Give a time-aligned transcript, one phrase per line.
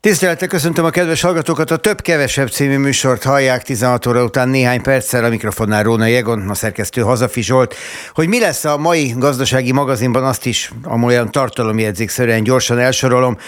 [0.00, 5.24] Tisztelettel köszöntöm a kedves hallgatókat, a Több-Kevesebb című műsort hallják 16 óra után néhány perccel
[5.24, 7.74] a mikrofonnál Róna Jegon, a szerkesztő Hazafi Zsolt.
[8.14, 13.38] Hogy mi lesz a mai gazdasági magazinban, azt is amolyan tartalomjegyzékszerűen gyorsan elsorolom.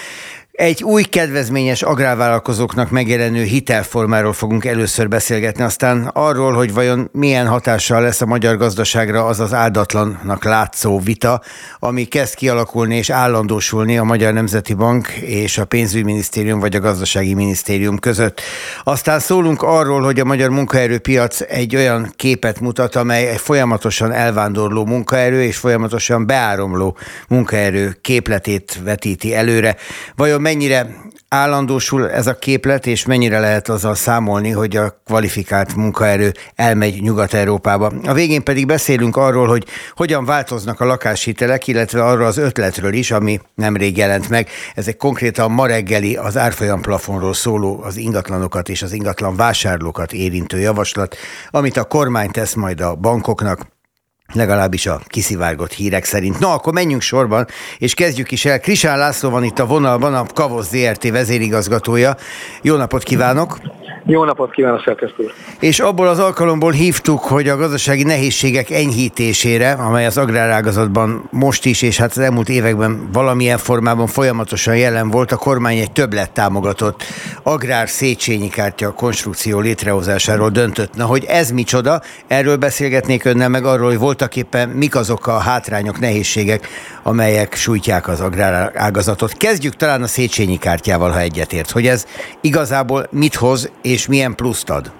[0.60, 8.02] Egy új kedvezményes agrárvállalkozóknak megjelenő hitelformáról fogunk először beszélgetni, aztán arról, hogy vajon milyen hatással
[8.02, 11.40] lesz a magyar gazdaságra az az áldatlannak látszó vita,
[11.78, 17.34] ami kezd kialakulni és állandósulni a Magyar Nemzeti Bank és a Pénzügyminisztérium vagy a Gazdasági
[17.34, 18.40] Minisztérium között.
[18.84, 24.84] Aztán szólunk arról, hogy a magyar munkaerőpiac egy olyan képet mutat, amely egy folyamatosan elvándorló
[24.84, 26.96] munkaerő és folyamatosan beáramló
[27.28, 29.76] munkaerő képletét vetíti előre.
[30.16, 30.86] Vajon mennyire
[31.28, 37.92] állandósul ez a képlet, és mennyire lehet azzal számolni, hogy a kvalifikált munkaerő elmegy Nyugat-Európába.
[38.04, 43.10] A végén pedig beszélünk arról, hogy hogyan változnak a lakáshitelek, illetve arról az ötletről is,
[43.10, 44.48] ami nemrég jelent meg.
[44.74, 50.58] Ezek konkrétan ma reggeli az árfolyam plafonról szóló az ingatlanokat és az ingatlan vásárlókat érintő
[50.58, 51.16] javaslat,
[51.50, 53.78] amit a kormány tesz majd a bankoknak
[54.32, 56.38] legalábbis a kiszivárgott hírek szerint.
[56.38, 57.46] Na, akkor menjünk sorban,
[57.78, 58.60] és kezdjük is el.
[58.60, 62.16] Krisán László van itt a vonalban, a Kavosz ZRT vezérigazgatója.
[62.62, 63.79] Jó napot kívánok!
[64.04, 70.06] Jó napot kívánok, szerkesztő És abból az alkalomból hívtuk, hogy a gazdasági nehézségek enyhítésére, amely
[70.06, 75.36] az agrárágazatban most is, és hát az elmúlt években valamilyen formában folyamatosan jelen volt, a
[75.36, 77.02] kormány egy többlet támogatott
[77.42, 80.94] agrár Széchenyi kártya konstrukció létrehozásáról döntött.
[80.94, 85.38] Na, hogy ez micsoda, erről beszélgetnék önnel, meg arról, hogy voltak éppen mik azok a
[85.38, 86.68] hátrányok, nehézségek,
[87.02, 89.32] amelyek sújtják az agrárágazatot.
[89.32, 92.06] Kezdjük talán a Széchenyi kártyával, ha egyetért, hogy ez
[92.40, 94.92] igazából mit hoz, és milyen pluszt ad?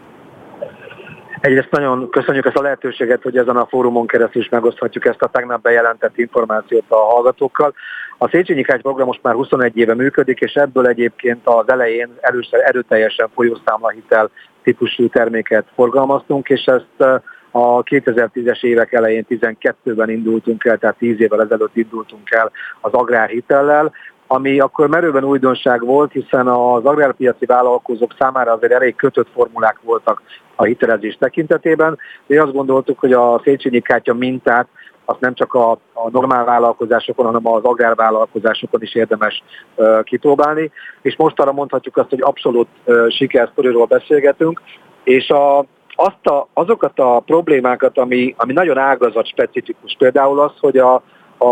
[1.41, 5.29] Egyrészt nagyon köszönjük ezt a lehetőséget, hogy ezen a fórumon keresztül is megoszthatjuk ezt a
[5.29, 7.75] tegnap bejelentett információt a hallgatókkal.
[8.19, 12.61] A Széchenyi Kács program most már 21 éve működik, és ebből egyébként az elején először
[12.65, 14.31] erőteljesen folyószámlahitel
[14.63, 21.43] típusú terméket forgalmaztunk, és ezt a 2010-es évek elején 12-ben indultunk el, tehát 10 évvel
[21.43, 23.93] ezelőtt indultunk el az agrárhitellel,
[24.33, 30.23] ami akkor merőben újdonság volt, hiszen az agrárpiaci vállalkozók számára azért elég kötött formulák voltak
[30.57, 31.99] a hitelezés tekintetében.
[32.27, 34.67] Mi azt gondoltuk, hogy a Széchenyi kártya mintát
[35.05, 39.43] azt nem csak a, a normál vállalkozásokon, hanem az agrárvállalkozásokon is érdemes
[39.75, 40.71] uh, kipróbálni.
[41.03, 44.63] És most arra mondhatjuk azt, hogy abszolút uh, sikersztoriról beszélgetünk,
[45.05, 45.59] és a,
[45.95, 50.95] azt a, azokat a problémákat, ami, ami nagyon ágazat specifikus, például az, hogy a,
[51.39, 51.49] a,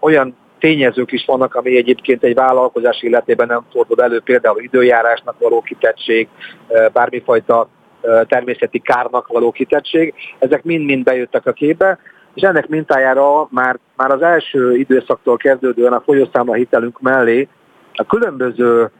[0.00, 5.60] olyan tényezők is vannak, ami egyébként egy vállalkozás életében nem fordul elő, például időjárásnak való
[5.60, 6.28] kitettség,
[6.92, 7.68] bármifajta
[8.28, 11.98] természeti kárnak való kitettség, ezek mind-mind bejöttek a képbe,
[12.34, 17.48] és ennek mintájára már, már az első időszaktól kezdődően a folyószámla hitelünk mellé
[17.92, 18.90] a különböző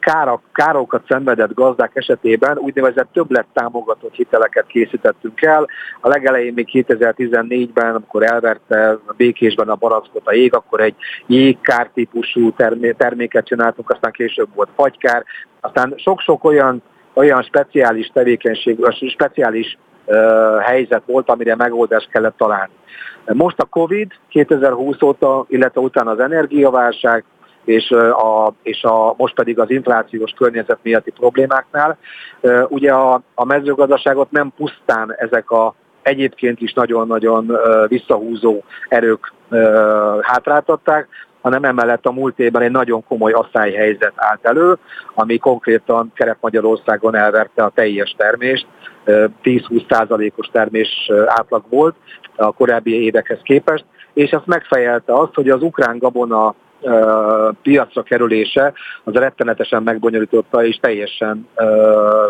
[0.00, 5.66] károk, károkat szenvedett gazdák esetében úgynevezett többlet támogatott hiteleket készítettünk el.
[6.00, 10.94] A legelején még 2014-ben, amikor elverte a békésben a barackot a jég, akkor egy
[11.26, 15.24] jégkár típusú termé- terméket csináltunk, aztán később volt fagykár,
[15.60, 16.82] aztán sok-sok olyan,
[17.12, 18.78] olyan speciális tevékenység,
[19.10, 19.78] speciális
[20.60, 22.72] helyzet volt, amire megoldást kellett találni.
[23.32, 27.24] Most a Covid 2020 óta, illetve utána az energiaválság,
[27.68, 31.98] és, a, és a, most pedig az inflációs környezet miatti problémáknál.
[32.68, 37.58] Ugye a, a mezőgazdaságot nem pusztán ezek a egyébként is nagyon-nagyon
[37.88, 39.32] visszahúzó erők
[40.20, 41.08] hátráltatták,
[41.40, 44.76] hanem emellett a múlt évben egy nagyon komoly asszályhelyzet állt elő,
[45.14, 48.66] ami konkrétan Kelet-Magyarországon elverte a teljes termést,
[49.06, 51.94] 10-20 százalékos termés átlag volt
[52.36, 56.54] a korábbi évekhez képest, és ezt megfejelte azt, hogy az ukrán gabona
[57.62, 58.72] piacra kerülése
[59.04, 61.48] az rettenetesen megbonyolította és teljesen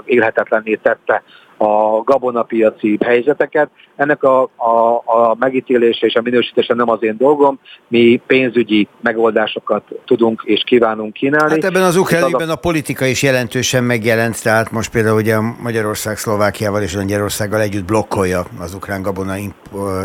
[0.05, 1.23] élhetetlenné tette
[1.59, 3.71] a gabonapiaci helyzeteket.
[3.97, 7.59] Ennek a, a, a megítélése és a minősítése nem az én dolgom,
[7.89, 11.51] mi pénzügyi megoldásokat tudunk és kívánunk kínálni.
[11.51, 12.51] Hát ebben az ukrán a...
[12.51, 18.45] a politika is jelentősen megjelent, tehát most például ugye Magyarország Szlovákiával és Lengyelországgal együtt blokkolja
[18.61, 19.35] az ukrán gabona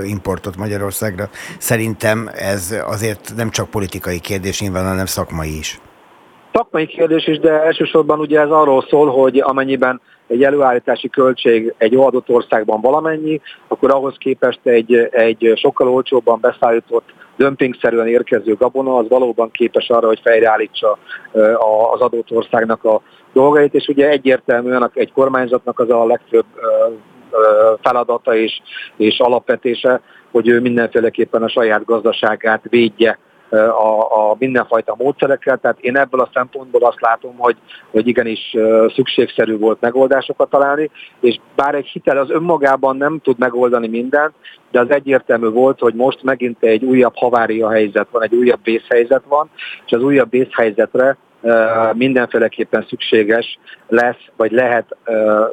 [0.06, 1.30] importot Magyarországra.
[1.58, 5.80] Szerintem ez azért nem csak politikai kérdés nyilván, hanem szakmai is.
[6.54, 11.96] Szakmai kérdés is, de elsősorban ugye ez arról szól, hogy amennyiben egy előállítási költség egy
[11.96, 19.08] adott országban valamennyi, akkor ahhoz képest egy, egy sokkal olcsóbban beszállított dömpingszerűen érkező gabona az
[19.08, 20.98] valóban képes arra, hogy fejreállítsa
[21.94, 23.02] az adott országnak a
[23.34, 26.46] dolgait, és ugye egyértelműen egy kormányzatnak az a legfőbb
[27.82, 28.62] feladata és,
[28.98, 33.20] és alapvetése, hogy ő mindenféleképpen a saját gazdaságát védje
[33.54, 37.58] a, a mindenfajta módszerekkel, tehát én ebből a szempontból azt látom, hogy,
[37.92, 38.56] hogy igenis
[38.96, 40.90] szükségszerű volt megoldásokat találni,
[41.20, 44.34] és bár egy hitel az önmagában nem tud megoldani mindent,
[44.72, 49.24] de az egyértelmű volt, hogy most megint egy újabb havária helyzet van, egy újabb vészhelyzet
[49.28, 49.50] van,
[49.86, 51.18] és az újabb vészhelyzetre
[51.94, 54.96] mindenféleképpen szükséges lesz, vagy lehet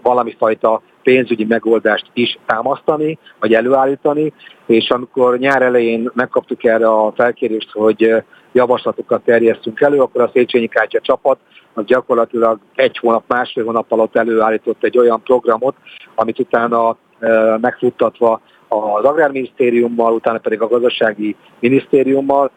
[0.02, 4.32] valami fajta pénzügyi megoldást is támasztani, vagy előállítani,
[4.66, 8.14] és amikor nyár elején megkaptuk erre a felkérést, hogy
[8.52, 11.38] javaslatokat terjesztünk elő, akkor a Széchenyi Kártya csapat
[11.74, 15.74] az gyakorlatilag egy hónap, másfél hónap alatt előállított egy olyan programot,
[16.14, 16.96] amit utána
[17.60, 22.50] megfuttatva az Agrárminisztériummal, utána pedig a Gazdasági Minisztériummal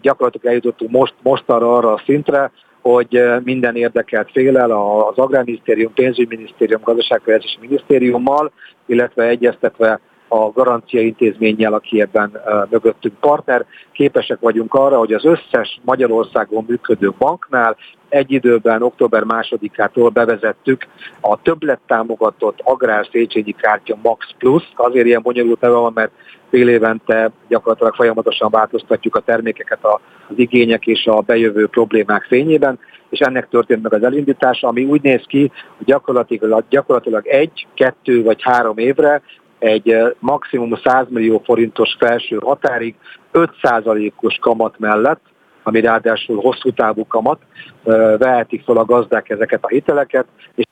[0.00, 2.50] gyakorlatilag eljutottunk most, most arra a szintre,
[2.82, 8.52] hogy minden érdekelt félel az Agrárminisztérium, Pénzügyminisztérium, Gazdaságfejlesztési Minisztériummal,
[8.86, 10.00] illetve egyeztetve
[10.32, 12.40] a garancia intézménnyel, aki ebben
[12.70, 17.76] mögöttünk partner, képesek vagyunk arra, hogy az összes Magyarországon működő banknál
[18.08, 20.86] egy időben, október másodikától bevezettük
[21.20, 26.10] a többlet támogatott agrár Széchenyi kártya Max Plus, azért ilyen bonyolult neve van, mert
[26.50, 29.98] fél évente gyakorlatilag folyamatosan változtatjuk a termékeket az
[30.36, 32.78] igények és a bejövő problémák fényében,
[33.10, 38.22] és ennek történt meg az elindítása, ami úgy néz ki, hogy gyakorlatilag, gyakorlatilag egy, kettő
[38.22, 39.22] vagy három évre
[39.60, 42.94] egy maximum 100 millió forintos felső határig
[43.32, 45.20] 5%-os kamat mellett,
[45.62, 47.40] ami ráadásul hosszú távú kamat,
[48.18, 50.64] vehetik fel a gazdák ezeket a hiteleket, és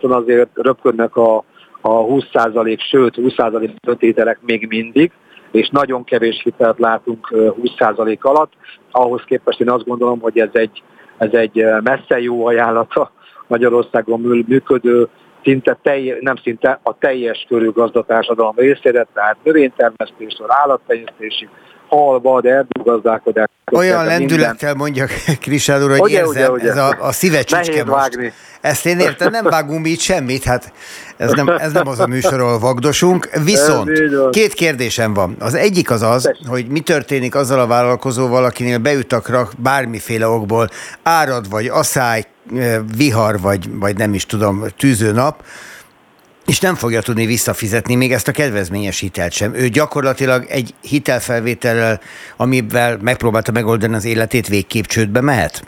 [0.00, 1.44] azért röpködnek a
[1.86, 5.10] a 20% sőt 20% kötételek még mindig,
[5.50, 8.52] és nagyon kevés hitelt látunk 20% alatt.
[8.90, 10.82] Ahhoz képest én azt gondolom, hogy ez egy,
[11.16, 13.10] ez egy messze jó ajánlata
[13.46, 15.08] Magyarországon működő,
[15.44, 21.48] szinte telje, nem szinte a teljes körű gazdatársadalom részére, tehát növénytermesztésről, állattenyésztésig,
[21.88, 23.48] hal, vad, erdőgazdálkodás.
[23.72, 25.06] Olyan lendülettel mondja
[25.40, 26.70] Krisál úr, hogy ugye, érzem, ugye, ugye.
[26.70, 27.96] ez a, a szívecsicske most.
[27.96, 28.32] Vágni.
[28.60, 30.72] Ezt én értem, nem vágunk itt semmit, hát
[31.16, 33.28] ez nem, ez nem az a műsor, ahol vagdosunk.
[33.44, 33.90] Viszont
[34.30, 35.36] két kérdésem van.
[35.38, 40.68] Az egyik az az, hogy mi történik azzal a vállalkozóval, akinél beütakra bármiféle okból
[41.02, 42.24] árad, vagy asszály,
[42.96, 45.42] vihar, vagy, vagy nem is tudom, tűzőnap,
[46.46, 49.54] és nem fogja tudni visszafizetni még ezt a kedvezményes hitelt sem.
[49.54, 52.00] Ő gyakorlatilag egy hitelfelvétellel,
[52.36, 55.64] amivel megpróbálta megoldani az életét, végképp csődbe mehet?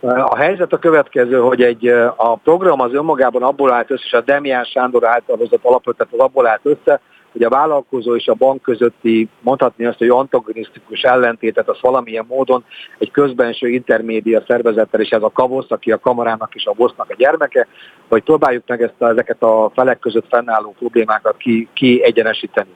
[0.00, 4.20] A helyzet a következő, hogy egy, a program az önmagában abból állt össze, és a
[4.20, 7.00] Demián Sándor által hozott alapötlet az abból állt össze,
[7.36, 12.64] hogy a vállalkozó és a bank közötti mondhatni azt, hogy antagonisztikus ellentétet az valamilyen módon
[12.98, 17.14] egy közbenső intermédia szervezettel, és ez a KAVOSZ, aki a kamarának és a VOSZ-nak a
[17.16, 17.66] gyermeke,
[18.08, 22.70] hogy próbáljuk meg ezt a, ezeket a felek között fennálló problémákat ki, ki egyenesíteni.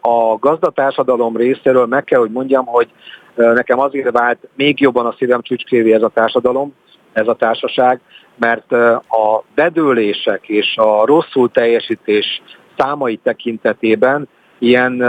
[0.00, 2.88] A gazdatársadalom részéről meg kell, hogy mondjam, hogy
[3.34, 6.74] nekem azért vált még jobban a szívem csücskévé ez a társadalom,
[7.12, 8.00] ez a társaság,
[8.38, 8.72] mert
[9.08, 12.42] a bedőlések és a rosszul teljesítés
[12.78, 15.02] számai tekintetében ilyen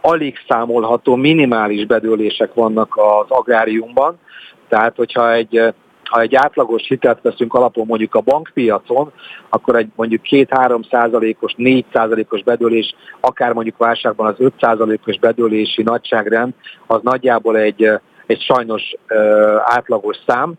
[0.00, 4.18] alig számolható minimális bedőlések vannak az agráriumban.
[4.68, 9.12] Tehát, hogyha egy, ha egy átlagos hitelt veszünk alapon mondjuk a bankpiacon,
[9.48, 15.82] akkor egy mondjuk 2-3 százalékos, 4 százalékos bedőlés, akár mondjuk válságban az 5 százalékos bedőlési
[15.82, 16.52] nagyságrend,
[16.86, 17.90] az nagyjából egy,
[18.26, 18.94] egy sajnos
[19.64, 20.54] átlagos szám.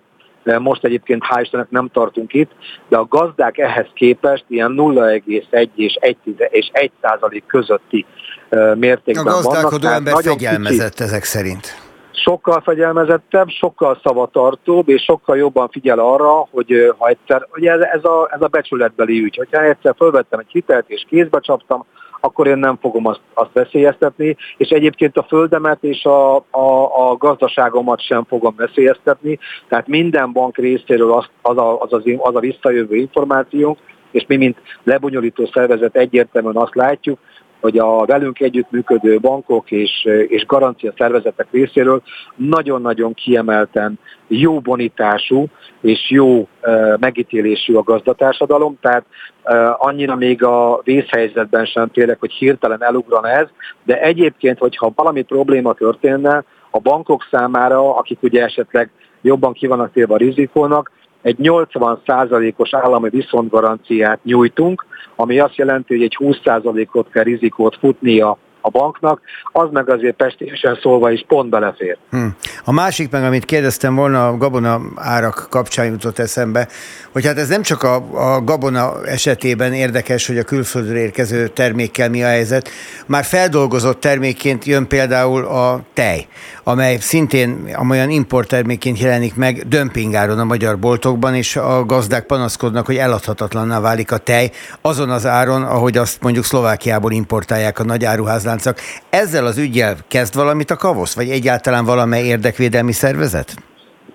[0.60, 2.52] Most egyébként hál' Istennek nem tartunk itt,
[2.88, 5.22] de a gazdák ehhez képest ilyen 0,1
[5.76, 8.06] és 1, és 1 százalék közötti
[8.76, 9.40] mértékben vannak.
[9.40, 11.04] A gazdálkodó ember fegyelmezett kicsi.
[11.04, 11.84] ezek szerint
[12.26, 18.04] sokkal fegyelmezettebb, sokkal szavatartóbb, és sokkal jobban figyel arra, hogy ha egyszer, ugye ez, ez,
[18.04, 21.86] a, ez a becsületbeli ügy, hogyha egyszer fölvettem egy hitelt és kézbe csaptam,
[22.26, 27.16] akkor én nem fogom azt, azt veszélyeztetni, és egyébként a földemet és a, a, a
[27.18, 32.40] gazdaságomat sem fogom veszélyeztetni, tehát minden bank részéről az, az, a, az, az, az a
[32.40, 33.78] visszajövő információnk,
[34.12, 37.20] és mi, mint lebonyolító szervezet egyértelműen azt látjuk,
[37.66, 42.02] hogy a velünk együttműködő bankok és, és garancia szervezetek részéről
[42.36, 45.46] nagyon-nagyon kiemelten jó bonitású
[45.82, 46.48] és jó
[47.00, 49.06] megítélésű a gazdatársadalom, tehát
[49.78, 53.48] annyira még a vészhelyzetben sem tényleg, hogy hirtelen elugran ez,
[53.84, 58.90] de egyébként, hogyha valami probléma történne, a bankok számára, akik ugye esetleg
[59.22, 60.92] jobban kivannak téve a rizikónak,
[61.26, 68.70] egy 80%-os állami viszontgaranciát nyújtunk, ami azt jelenti, hogy egy 20%-ot kell rizikót futnia a
[68.70, 71.98] banknak, az meg azért pestésen szólva is pont belefér.
[72.12, 72.26] Hm.
[72.64, 76.68] A másik meg, amit kérdeztem volna a gabona árak kapcsán jutott eszembe,
[77.12, 77.96] hogy hát ez nem csak a,
[78.36, 82.70] a gabona esetében érdekes, hogy a külföldről érkező termékkel mi a helyzet,
[83.06, 86.28] már feldolgozott termékként jön például a tej,
[86.64, 92.98] amely szintén amolyan importtermékként jelenik meg dömpingáron a magyar boltokban, és a gazdák panaszkodnak, hogy
[92.98, 98.55] eladhatatlanná válik a tej azon az áron, ahogy azt mondjuk Szlovákiából importálják a nagy áruházlán
[98.56, 98.80] láncok.
[99.10, 103.56] Ezzel az ügyel kezd valamit a kavosz, vagy egyáltalán valamely érdekvédelmi szervezet?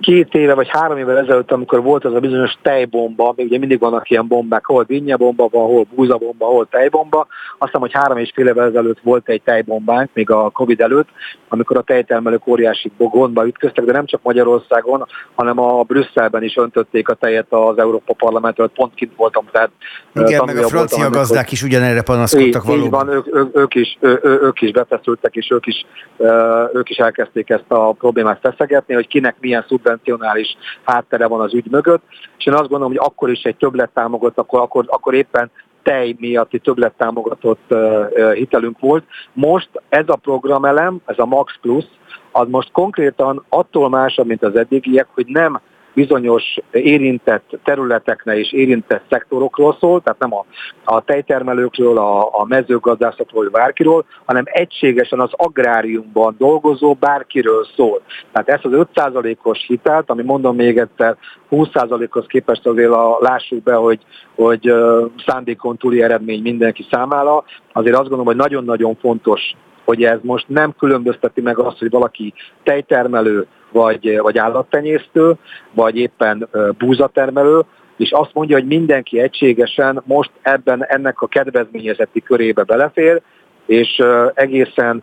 [0.01, 3.79] Két éve vagy három évvel ezelőtt, amikor volt az a bizonyos tejbomba, még ugye mindig
[3.79, 7.27] vannak ilyen bombák, hol bomba van, hol búzabomba, hol tejbomba.
[7.59, 11.09] Aztán, hogy három és fél évvel ezelőtt volt egy tejbombánk, még a Covid előtt,
[11.49, 17.09] amikor a tejtermelők óriási gondba ütköztek, de nem csak Magyarországon, hanem a Brüsszelben is öntötték
[17.09, 19.45] a tejet az Európa Parlamentről, pont kint voltam.
[19.53, 19.71] Tehát,
[20.15, 21.53] Igen, meg a francia voltam, gazdák amikor...
[21.53, 22.85] is ugyanerre panaszkodtak valóban.
[22.85, 25.87] Így van, ők, ők, ők, is, ő, ők is befeszültek, és ők is,
[26.73, 31.55] ők is elkezdték ezt a problémát feszegetni, hogy kinek milyen szubvenció konvencionális háttere van az
[31.55, 32.03] ügy mögött,
[32.39, 35.51] és én azt gondolom, hogy akkor is egy többlet támogat, akkor, akkor, akkor éppen
[35.83, 37.75] tej miatti többlet támogatott
[38.35, 39.05] hitelünk volt.
[39.33, 41.85] Most ez a programelem, ez a Max Plus,
[42.33, 45.61] az most konkrétan attól másabb, mint az eddigiek, hogy nem
[45.95, 50.45] bizonyos érintett területeknek és érintett szektorokról szól, tehát nem a,
[50.85, 58.01] a tejtermelőkről, a, a mezőgazdászatról, vagy bárkiról, hanem egységesen az agráriumban dolgozó bárkiről szól.
[58.33, 61.17] Tehát ezt az 5%-os hitelt, ami mondom még egyszer,
[61.51, 64.01] 20%-hoz képest azért a, lássuk be, hogy,
[64.35, 64.73] hogy
[65.27, 69.55] szándékon túli eredmény mindenki számára, azért azt gondolom, hogy nagyon-nagyon fontos
[69.85, 75.35] hogy ez most nem különbözteti meg azt, hogy valaki tejtermelő, vagy, vagy állattenyésztő,
[75.73, 76.49] vagy éppen
[76.79, 77.61] búzatermelő,
[77.97, 83.23] és azt mondja, hogy mindenki egységesen most ebben ennek a kedvezményezeti körébe belefér,
[83.67, 84.03] és
[84.35, 85.03] egészen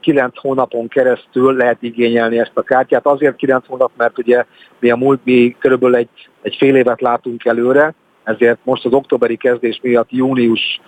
[0.00, 3.06] kilenc hónapon keresztül lehet igényelni ezt a kártyát.
[3.06, 4.44] Azért kilenc hónap, mert ugye
[4.78, 9.36] mi a múlt, mi körülbelül egy, egy fél évet látunk előre, ezért most az októberi
[9.36, 10.80] kezdés miatt június,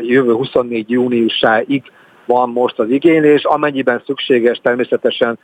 [0.00, 1.82] jövő 24 júniusáig
[2.28, 5.38] van most az igénylés, amennyiben szükséges, természetesen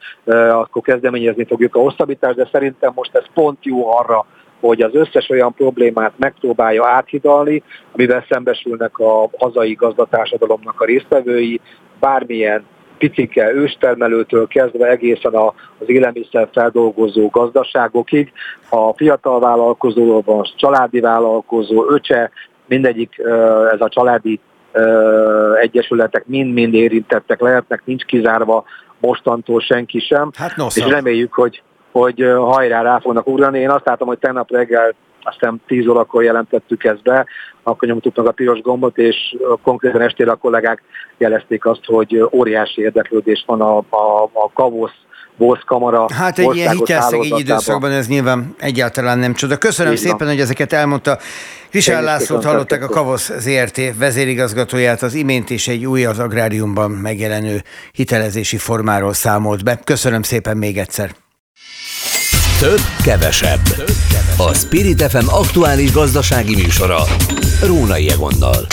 [0.51, 4.27] akkor kezdeményezni fogjuk a hosszabbítást, de szerintem most ez pont jó arra,
[4.61, 7.63] hogy az összes olyan problémát megpróbálja áthidalni,
[7.93, 11.61] amivel szembesülnek a hazai gazdatársadalomnak a résztvevői,
[12.01, 12.65] bármilyen
[12.99, 15.53] picike őstermelőtől kezdve egészen az
[15.87, 18.33] élelmiszer feldolgozó gazdaságokig.
[18.71, 22.31] A fiatal vállalkozóról van, családi vállalkozó, öcse,
[22.67, 23.19] mindegyik
[23.73, 24.41] ez a családi
[25.61, 28.65] egyesületek mind-mind érintettek lehetnek, nincs kizárva
[29.01, 31.63] mostantól senki sem, hát és reméljük, hogy,
[31.93, 33.59] hogy hajrá rá fognak ugrani.
[33.59, 37.27] Én azt látom, hogy tegnap reggel aztán 10 órakor jelentettük ezt be,
[37.63, 40.83] akkor nyomtuk meg a piros gombot, és konkrétan estére a kollégák
[41.19, 44.97] jelezték azt, hogy óriási érdeklődés van a, a, a kavosz
[45.37, 46.07] Bosz kamara.
[46.13, 49.57] Hát egy ilyen hitelszegény időszakban ez nyilván egyáltalán nem csoda.
[49.57, 50.29] Köszönöm Így szépen, van.
[50.29, 51.19] hogy ezeket elmondta.
[51.71, 57.63] Krisál Lászlót hallották a Kavosz ZRT vezérigazgatóját, az imént is egy új az agráriumban megjelenő
[57.93, 59.81] hitelezési formáról számolt be.
[59.85, 61.11] Köszönöm szépen még egyszer.
[62.61, 63.63] Több, kevesebb.
[63.63, 64.53] Több, kevesebb.
[64.53, 67.03] A Spirit FM aktuális gazdasági műsora.
[67.63, 68.67] Rónai Egonnal.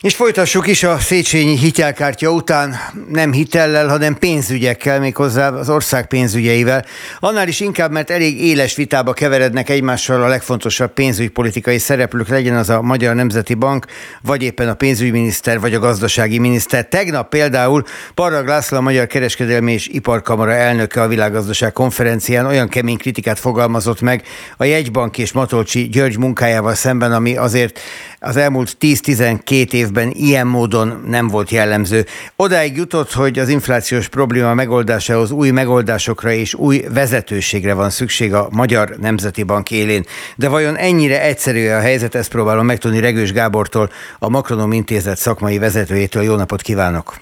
[0.00, 2.76] És folytassuk is a Széchenyi hitelkártya után
[3.08, 6.84] nem hitellel, hanem pénzügyekkel, méghozzá az ország pénzügyeivel.
[7.18, 12.70] Annál is inkább, mert elég éles vitába keverednek egymással a legfontosabb pénzügypolitikai szereplők, legyen az
[12.70, 13.86] a Magyar Nemzeti Bank,
[14.22, 16.88] vagy éppen a pénzügyminiszter, vagy a gazdasági miniszter.
[16.88, 22.98] Tegnap például Parag László, a Magyar Kereskedelmi és Iparkamara elnöke a Világgazdaság konferencián olyan kemény
[22.98, 24.22] kritikát fogalmazott meg
[24.56, 27.80] a jegybank és Matolcsi György munkájával szemben, ami azért
[28.20, 32.04] az elmúlt 10-12 évben ilyen módon nem volt jellemző.
[32.36, 38.48] Odáig jutott, hogy az inflációs probléma megoldásához új megoldásokra és új vezetőségre van szükség a
[38.50, 40.04] Magyar Nemzeti Bank élén.
[40.36, 42.14] De vajon ennyire egyszerű a helyzet?
[42.14, 46.22] Ezt próbálom megtudni Regős Gábortól, a Makronom Intézet szakmai vezetőjétől.
[46.22, 47.14] Jó napot kívánok!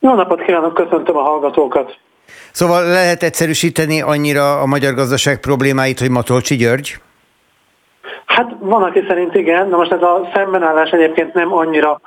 [0.00, 1.98] Jó napot kívánok, köszöntöm a hallgatókat!
[2.52, 6.98] Szóval lehet egyszerűsíteni annyira a magyar gazdaság problémáit, hogy Matolcsi György?
[8.26, 12.00] Hát van, aki szerint igen, na most ez a szembenállás egyébként nem annyira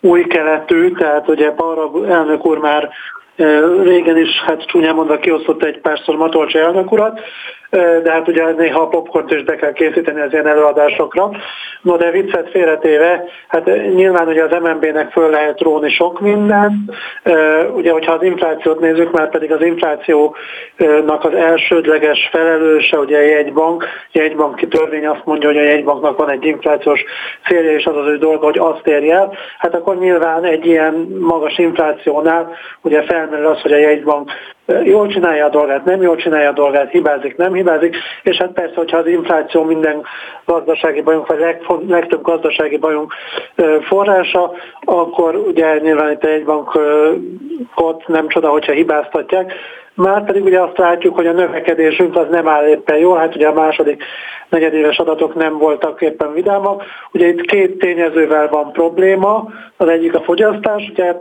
[0.00, 2.90] új keletű, tehát ugye Parra elnök úr már
[3.82, 7.20] régen is, hát csúnyán mondva kiosztott egy párszor Matolcsi elnök urat.
[8.02, 11.30] De hát ugye néha a popcornt is be kell készíteni az ilyen előadásokra.
[11.82, 13.64] No de viccet félretéve, hát
[13.94, 16.90] nyilván ugye az MNB-nek föl lehet róni sok minden,
[17.74, 23.84] ugye hogyha az inflációt nézzük, már pedig az inflációnak az elsődleges felelőse ugye a jegybank,
[24.12, 27.04] jegybanki törvény azt mondja, hogy a jegybanknak van egy inflációs
[27.46, 30.94] célja, és az az ő dolga, hogy azt érje el, hát akkor nyilván egy ilyen
[31.20, 34.30] magas inflációnál ugye felmerül az, hogy a jegybank
[34.66, 38.74] jól csinálja a dolgát, nem jól csinálja a dolgát, hibázik, nem hibázik, és hát persze,
[38.74, 40.02] hogyha az infláció minden
[40.44, 41.56] gazdasági bajunk, vagy
[41.88, 43.12] legtöbb gazdasági bajunk
[43.80, 44.52] forrása,
[44.84, 49.52] akkor ugye nyilván itt egy bankot nem csoda, hogyha hibáztatják,
[49.94, 53.48] már pedig ugye azt látjuk, hogy a növekedésünk az nem áll éppen jól, hát ugye
[53.48, 54.02] a második
[54.48, 56.82] negyedéves adatok nem voltak éppen vidámak.
[57.12, 61.14] Ugye itt két tényezővel van probléma, az egyik a fogyasztás, ugye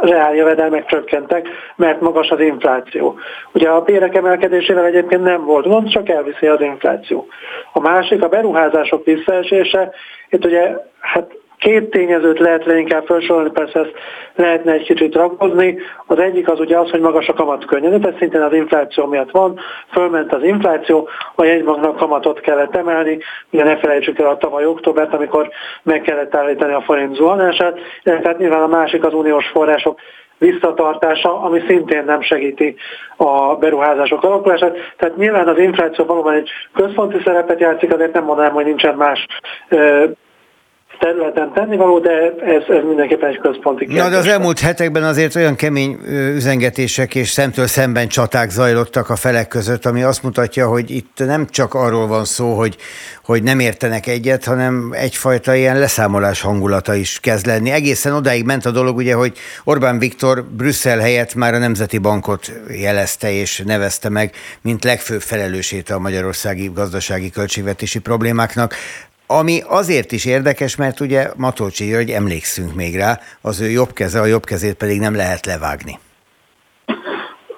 [0.00, 3.18] reál jövedelmek csökkentek, mert magas az infláció.
[3.52, 7.26] Ugye a bérek emelkedésével egyébként nem volt gond, csak elviszi az infláció.
[7.72, 9.90] A másik a beruházások visszaesése,
[10.28, 13.92] itt ugye hát Két tényezőt lehet leginkább felsorolni, persze ezt
[14.34, 15.78] lehetne egy kicsit ragozni.
[16.06, 19.30] Az egyik az ugye az, hogy magas a kamat környezet, ez szintén az infláció miatt
[19.30, 19.60] van,
[19.92, 23.18] fölment az infláció, a jegybanknak kamatot kellett emelni,
[23.50, 25.48] ugye ne felejtsük el a tavaly októbert, amikor
[25.82, 29.98] meg kellett állítani a forint zuhanását, tehát nyilván a másik az uniós források
[30.38, 32.76] visszatartása, ami szintén nem segíti
[33.16, 34.76] a beruházások alakulását.
[34.96, 39.26] Tehát nyilván az infláció valóban egy központi szerepet játszik, azért nem mondanám, hogy nincsen más
[41.00, 44.02] területen tennivaló, de ez, ez mindenképpen egy központi kérdés.
[44.02, 45.98] Na, de az elmúlt hetekben azért olyan kemény
[46.34, 51.46] üzengetések és szemtől szemben csaták zajlottak a felek között, ami azt mutatja, hogy itt nem
[51.46, 52.76] csak arról van szó, hogy,
[53.24, 57.70] hogy nem értenek egyet, hanem egyfajta ilyen leszámolás hangulata is kezd lenni.
[57.70, 59.32] Egészen odáig ment a dolog, ugye, hogy
[59.64, 64.30] Orbán Viktor Brüsszel helyett már a Nemzeti Bankot jelezte és nevezte meg,
[64.62, 68.74] mint legfőbb felelősét a magyarországi gazdasági költségvetési problémáknak.
[69.38, 74.20] Ami azért is érdekes, mert ugye Matolcsi hogy emlékszünk még rá, az ő jobb keze,
[74.20, 75.98] a jobb kezét pedig nem lehet levágni.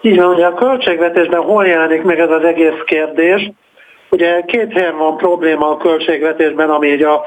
[0.00, 3.52] Így van, hogy a költségvetésben hol jelenik meg ez az egész kérdés,
[4.12, 7.22] Ugye két helyen van probléma a költségvetésben, ami így a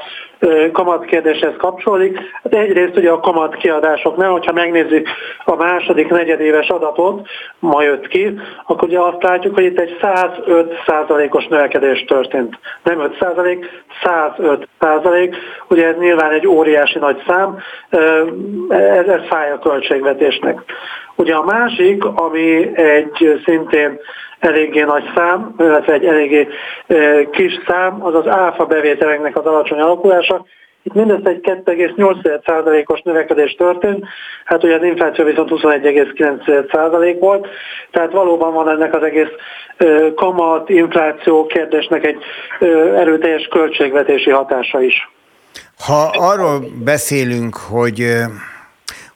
[0.72, 2.18] kamatkérdéshez kapcsolódik.
[2.42, 5.08] Hát egyrészt ugye a kamatkiadásoknál, hogyha megnézzük
[5.44, 10.72] a második negyedéves adatot, ma jött ki, akkor ugye azt látjuk, hogy itt egy 105
[10.86, 12.58] százalékos növekedés történt.
[12.82, 13.66] Nem 5 százalék,
[14.02, 15.36] 105 százalék.
[15.68, 17.58] Ugye ez nyilván egy óriási nagy szám,
[18.68, 20.60] ez, ez fáj a költségvetésnek.
[21.16, 24.00] Ugye a másik, ami egy szintén
[24.38, 26.48] eléggé nagy szám, illetve egy eléggé
[27.30, 30.44] kis szám, az az áfa bevételeknek az alacsony alakulása.
[30.82, 34.04] Itt mindezt egy 2,8%-os növekedés történt,
[34.44, 37.46] hát ugye az infláció viszont 21,9% volt,
[37.90, 39.30] tehát valóban van ennek az egész
[40.14, 42.18] kamat, infláció kérdésnek egy
[42.96, 45.10] erőteljes költségvetési hatása is.
[45.86, 48.06] Ha arról beszélünk, hogy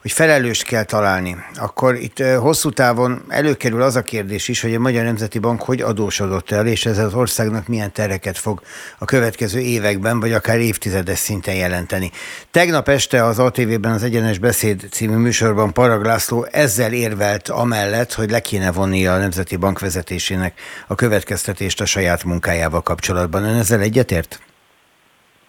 [0.00, 4.78] hogy felelőst kell találni, akkor itt hosszú távon előkerül az a kérdés is, hogy a
[4.78, 8.62] Magyar Nemzeti Bank hogy adósodott el, és ez az országnak milyen tereket fog
[8.98, 12.10] a következő években, vagy akár évtizedes szinten jelenteni.
[12.50, 18.30] Tegnap este az ATV-ben az Egyenes Beszéd című műsorban Parag László ezzel érvelt amellett, hogy
[18.30, 23.44] le kéne vonni a Nemzeti Bank vezetésének a következtetést a saját munkájával kapcsolatban.
[23.44, 24.40] Ön ezzel egyetért?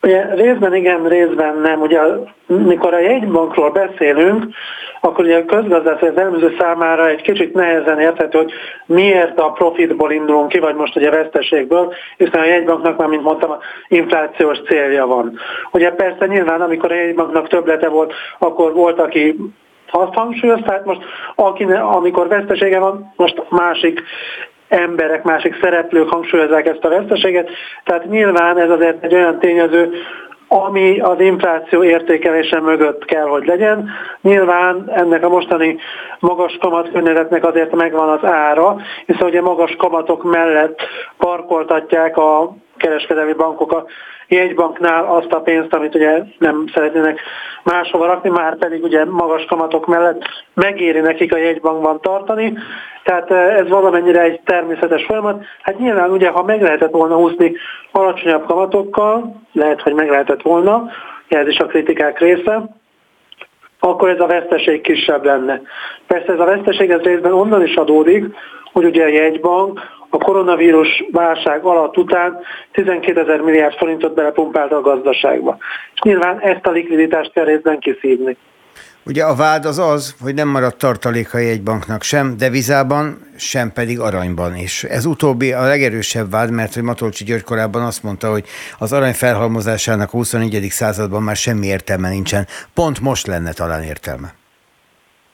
[0.04, 1.82] Ugye részben igen, részben nem.
[1.82, 2.00] Ugye
[2.46, 4.46] mikor a jegybankról beszélünk,
[5.02, 8.52] akkor ugye a közgazdász az előző számára egy kicsit nehezen érthető, hogy
[8.86, 13.24] miért a profitból indulunk ki, vagy most ugye a veszteségből, hiszen a jegybanknak már, mint
[13.24, 15.40] mondtam, inflációs célja van.
[15.72, 19.36] Ugye persze nyilván, amikor a jegybanknak többlete volt, akkor volt, aki
[19.92, 21.02] azt hangsúlyozta, tehát most
[21.36, 24.02] aki, amikor vesztesége van, most másik
[24.72, 27.50] emberek, másik szereplők hangsúlyozzák ezt a veszteséget.
[27.84, 29.94] Tehát nyilván ez azért egy olyan tényező,
[30.48, 33.90] ami az infláció értékelése mögött kell, hogy legyen.
[34.22, 35.78] Nyilván ennek a mostani
[36.20, 40.80] magas kamatkörnyezetnek azért megvan az ára, hiszen ugye magas kamatok mellett
[41.18, 43.86] parkoltatják a kereskedelmi bankok a
[44.32, 47.20] jegybanknál azt a pénzt, amit ugye nem szeretnének
[47.64, 50.22] máshova rakni, már pedig ugye magas kamatok mellett
[50.54, 52.58] megéri nekik a jegybankban tartani,
[53.04, 55.44] tehát eh, ez valamennyire egy természetes folyamat.
[55.62, 57.56] Hát nyilván ugye, ha meg lehetett volna húzni
[57.92, 60.90] alacsonyabb kamatokkal, lehet, hogy meg lehetett volna,
[61.28, 62.64] ez is a kritikák része,
[63.80, 65.62] akkor ez a veszteség kisebb lenne.
[66.08, 68.26] Persze ez a veszteség ez részben onnan is adódik,
[68.74, 69.80] hogy ugye a jegybank
[70.12, 72.40] a koronavírus válság alatt után
[72.72, 75.58] 12 ezer milliárd forintot belepumpált a gazdaságba.
[75.94, 78.38] És nyilván ezt a likviditást kell részben kiszívni.
[79.06, 84.00] Ugye a vád az az, hogy nem maradt tartalékai egy banknak sem devizában, sem pedig
[84.00, 84.56] aranyban.
[84.56, 88.44] És ez utóbbi a legerősebb vád, mert hogy Matolcsi György korábban azt mondta, hogy
[88.80, 90.68] az arany felhalmozásának a 21.
[90.70, 92.48] században már semmi értelme nincsen.
[92.74, 94.34] Pont most lenne talán értelme.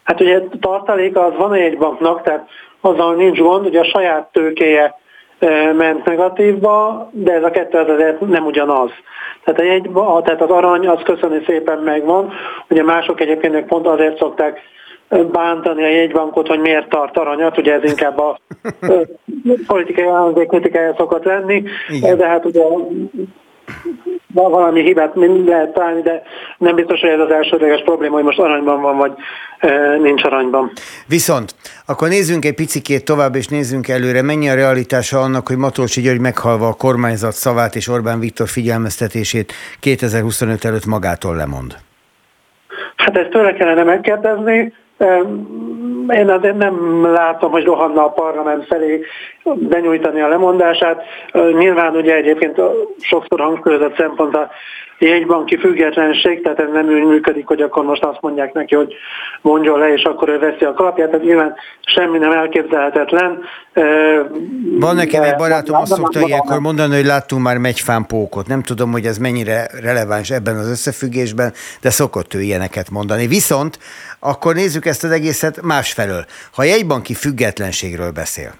[0.03, 2.47] Hát ugye tartaléka az van egy banknak, tehát
[2.88, 4.95] azzal nincs gond, hogy a saját tőkéje
[5.78, 8.89] ment negatívba, de ez a kettő azért nem ugyanaz.
[9.43, 9.89] Tehát, egy,
[10.23, 12.34] tehát az arany az köszönni szépen megvan,
[12.69, 14.62] ugye mások egyébként pont azért szokták
[15.32, 18.39] bántani a jegybankot, hogy miért tart aranyat, ugye ez inkább a
[19.67, 22.17] politikai ellenzék kritikája szokott lenni, Igen.
[22.17, 22.63] de hát ugye
[24.34, 25.13] valami hibát
[25.45, 26.21] lehet találni, de
[26.58, 29.12] nem biztos, hogy ez az elsődleges probléma, hogy most aranyban van, vagy
[29.60, 30.71] e, nincs aranyban.
[31.08, 34.21] Viszont, akkor nézzünk egy picikét tovább, és nézzünk előre.
[34.21, 39.53] Mennyi a realitása annak, hogy Matolcsi György meghalva a kormányzat szavát és Orbán Viktor figyelmeztetését
[39.80, 41.75] 2025 előtt magától lemond?
[42.95, 44.73] Hát ezt tőle kellene megkérdezni.
[46.10, 49.05] Én azért nem látom, hogy rohanna a parlament felé
[49.43, 51.03] benyújtani a lemondását.
[51.33, 52.62] Nyilván ugye egyébként
[52.99, 54.49] sokszor hangsúlyozott szempont a
[54.99, 58.93] jegybanki függetlenség, tehát ez nem úgy működik, hogy akkor most azt mondják neki, hogy
[59.41, 63.39] mondjon le, és akkor ő veszi a kalapját, tehát nyilván semmi nem elképzelhetetlen.
[64.79, 68.47] Van nekem egy barátom, azt szokta ilyenkor mondani, hogy láttunk már megyfánpókot.
[68.47, 73.27] Nem tudom, hogy ez mennyire releváns ebben az összefüggésben, de szokott ő ilyeneket mondani.
[73.27, 73.79] Viszont
[74.19, 76.25] akkor nézzük ezt az egészet másfelől.
[76.53, 78.53] Ha jegybanki függetlenségről beszél,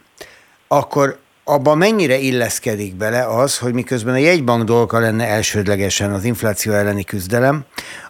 [0.68, 1.18] akkor
[1.50, 7.04] abban mennyire illeszkedik bele az, hogy miközben a jegybank dolga lenne elsődlegesen az infláció elleni
[7.04, 7.62] küzdelem,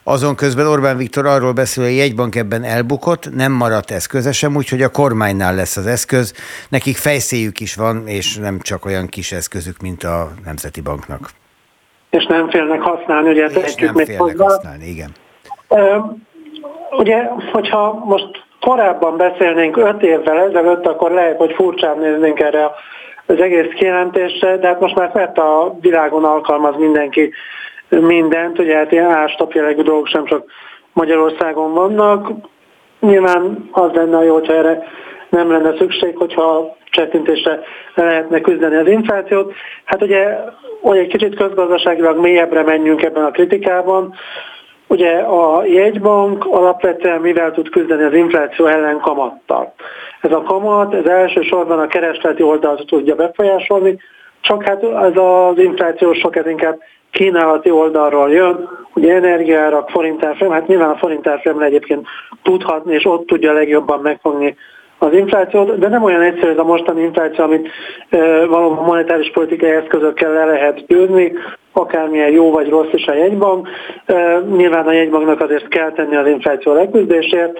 [0.04, 4.56] azon közben Orbán Viktor arról beszél, hogy a jegybank ebben elbukott, nem maradt eszköze sem,
[4.56, 6.34] úgyhogy a kormánynál lesz az eszköz.
[6.70, 11.30] Nekik fejszéjük is van, és nem csak olyan kis eszközük, mint a Nemzeti Banknak.
[12.10, 14.44] És nem félnek használni, ugye és nem félnek hozzá.
[14.44, 15.12] használni, igen.
[16.92, 22.72] Ugye, hogyha most korábban beszélnénk öt évvel ezelőtt, akkor lehet, hogy furcsán néznénk erre
[23.28, 27.34] az egész kijelentésre, de hát most már mert a világon alkalmaz mindenki
[27.90, 30.44] mindent, ugye hát ilyen ástap jellegű dolgok sem csak
[30.94, 32.30] Magyarországon vannak.
[33.00, 34.84] Nyilván az lenne jó, hogyha erre
[35.30, 37.60] nem lenne szükség, hogyha csettintésre
[37.94, 39.54] lehetne küzdeni az inflációt.
[39.86, 40.38] Hát ugye,
[40.82, 44.16] hogy egy kicsit közgazdaságilag mélyebbre menjünk ebben a kritikában,
[44.88, 49.74] Ugye a jegybank alapvetően mivel tud küzdeni az infláció ellen kamattal.
[50.22, 54.00] Ez a kamat, ez elsősorban a keresleti oldalt tudja befolyásolni,
[54.42, 56.80] csak hát ez az infláció sok ez inkább
[57.12, 62.08] kínálati oldalról jön, ugye energiárak, forintárfolyam, hát nyilván a forintárfolyam egyébként
[62.44, 64.56] tudhatni, és ott tudja legjobban megfogni
[64.98, 67.70] az inflációt, de nem olyan egyszerű ez a mostani infláció, amit
[68.10, 71.34] e, valóban monetáris politikai eszközökkel le lehet győzni,
[71.78, 73.68] akármilyen jó vagy rossz is a jegybank.
[74.58, 77.58] Nyilván a jegybanknak azért kell tenni az infláció leküzdésért.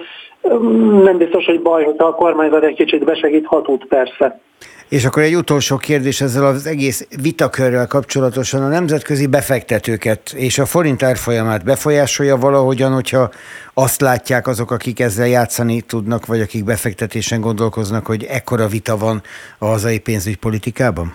[1.02, 4.40] Nem biztos, hogy baj, hogyha a kormányzat egy kicsit besegít, ha tud persze.
[4.88, 8.62] És akkor egy utolsó kérdés ezzel az egész vitakörrel kapcsolatosan.
[8.62, 13.30] A nemzetközi befektetőket és a forint árfolyamát befolyásolja valahogyan, hogyha
[13.74, 19.22] azt látják azok, akik ezzel játszani tudnak, vagy akik befektetésen gondolkoznak, hogy ekkora vita van
[19.58, 21.12] a hazai pénzügypolitikában?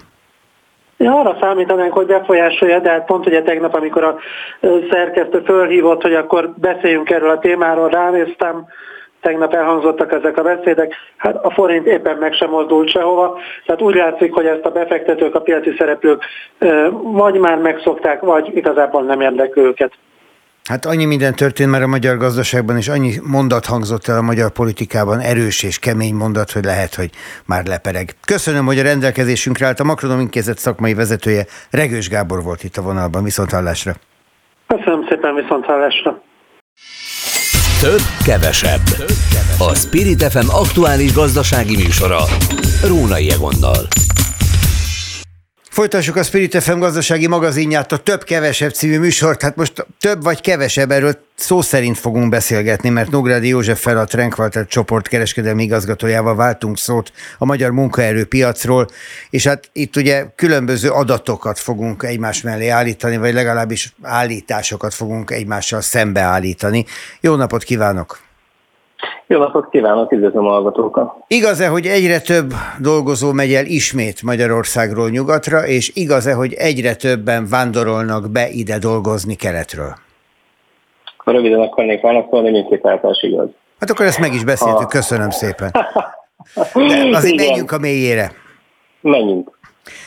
[0.98, 4.18] Én arra számítanánk, hogy befolyásolja, de hát pont ugye tegnap, amikor a
[4.90, 8.66] szerkesztő fölhívott, hogy akkor beszéljünk erről a témáról, ránéztem,
[9.22, 13.96] tegnap elhangzottak ezek a beszédek, hát a forint éppen meg sem mozdult sehova, tehát úgy
[13.96, 16.24] látszik, hogy ezt a befektetők, a piaci szereplők
[17.02, 19.94] vagy már megszokták, vagy igazából nem érdekli őket.
[20.70, 24.52] Hát annyi minden történt már a magyar gazdaságban, és annyi mondat hangzott el a magyar
[24.52, 27.10] politikában, erős és kemény mondat, hogy lehet, hogy
[27.46, 28.16] már lepereg.
[28.26, 32.82] Köszönöm, hogy a rendelkezésünkre állt a Makronom Intézet szakmai vezetője, Regős Gábor volt itt a
[32.82, 33.24] vonalban.
[33.24, 33.96] Viszont hallásra.
[34.68, 36.22] Köszönöm szépen, viszont hallásra.
[37.82, 38.82] Több, kevesebb.
[39.60, 42.20] A Spirit FM aktuális gazdasági műsora.
[42.88, 43.88] Rónai Egonnal.
[45.74, 49.42] Folytassuk a Spirit FM gazdasági magazinját, a Több-Kevesebb című műsort.
[49.42, 54.06] Hát most több vagy kevesebb, erről szó szerint fogunk beszélgetni, mert Nógrádi József fel a
[54.06, 58.88] Tranquilter csoport kereskedelmi igazgatójával váltunk szót a magyar munkaerőpiacról,
[59.30, 65.82] és hát itt ugye különböző adatokat fogunk egymás mellé állítani, vagy legalábbis állításokat fogunk egymással
[65.82, 66.86] szembeállítani.
[67.22, 68.33] Jó napot kívánok!
[69.28, 71.14] Jó napot kívánok, üdvözlöm a hallgatókat!
[71.28, 77.48] Igaz-e, hogy egyre több dolgozó megy el ismét Magyarországról nyugatra, és igaz-e, hogy egyre többen
[77.50, 79.94] vándorolnak be ide dolgozni keletről?
[81.26, 83.48] Röviden akarnék válaszolni, mindkét általános igaz.
[83.80, 85.72] Hát akkor ezt meg is beszéltük, köszönöm szépen.
[86.74, 87.46] De azért Igen.
[87.46, 88.32] menjünk a mélyére.
[89.02, 89.53] Menjünk.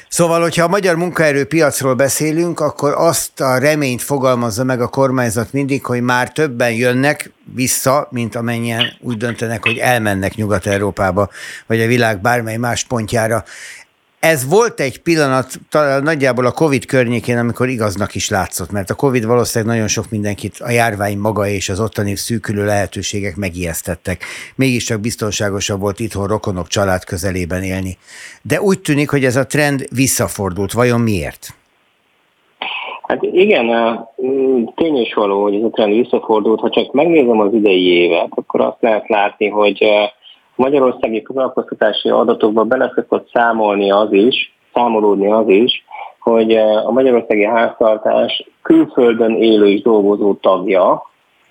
[0.08, 5.84] Szóval, hogyha a magyar munkaerőpiacról beszélünk, akkor azt a reményt fogalmazza meg a kormányzat mindig,
[5.84, 11.30] hogy már többen jönnek vissza, mint amennyien úgy döntenek, hogy elmennek Nyugat-Európába,
[11.66, 13.44] vagy a világ bármely más pontjára.
[14.20, 18.94] Ez volt egy pillanat, talán nagyjából a Covid környékén, amikor igaznak is látszott, mert a
[18.94, 24.24] Covid valószínűleg nagyon sok mindenkit a járvány maga és az ottani szűkülő lehetőségek megijesztettek.
[24.56, 27.98] Mégiscsak biztonságosabb volt itthon rokonok család közelében élni.
[28.42, 30.72] De úgy tűnik, hogy ez a trend visszafordult.
[30.72, 31.54] Vajon miért?
[33.02, 33.66] Hát igen,
[34.74, 36.60] tény is való, hogy ez a trend visszafordult.
[36.60, 39.84] Ha csak megnézem az idei évet, akkor azt lehet látni, hogy
[40.56, 45.84] magyarországi foglalkoztatási adatokba bele szokott számolni az is, számolódni az is,
[46.20, 51.02] hogy eh, a magyarországi háztartás külföldön élő és dolgozó tagja,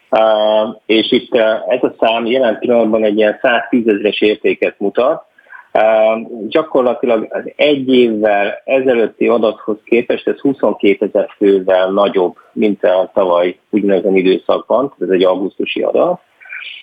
[0.09, 5.25] eh, és itt eh, ez a szám jelen pillanatban egy ilyen 110 ezeres értéket mutat,
[6.47, 13.59] gyakorlatilag az egy évvel ezelőtti adathoz képest ez 22 ezer fővel nagyobb, mint a tavaly
[13.69, 16.19] ugyanezen időszakban, ez egy augusztusi adat.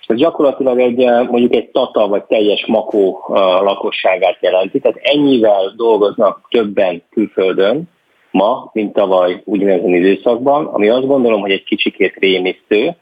[0.07, 5.73] Ez gyakorlatilag egy, eh, mondjuk egy tata vagy teljes makó eh, lakosságát jelenti, tehát ennyivel
[5.77, 7.83] dolgoznak többen külföldön
[8.31, 12.97] ma, mint tavaly ugyanezen időszakban, ami azt gondolom, hogy egy kicsikét rémisztő.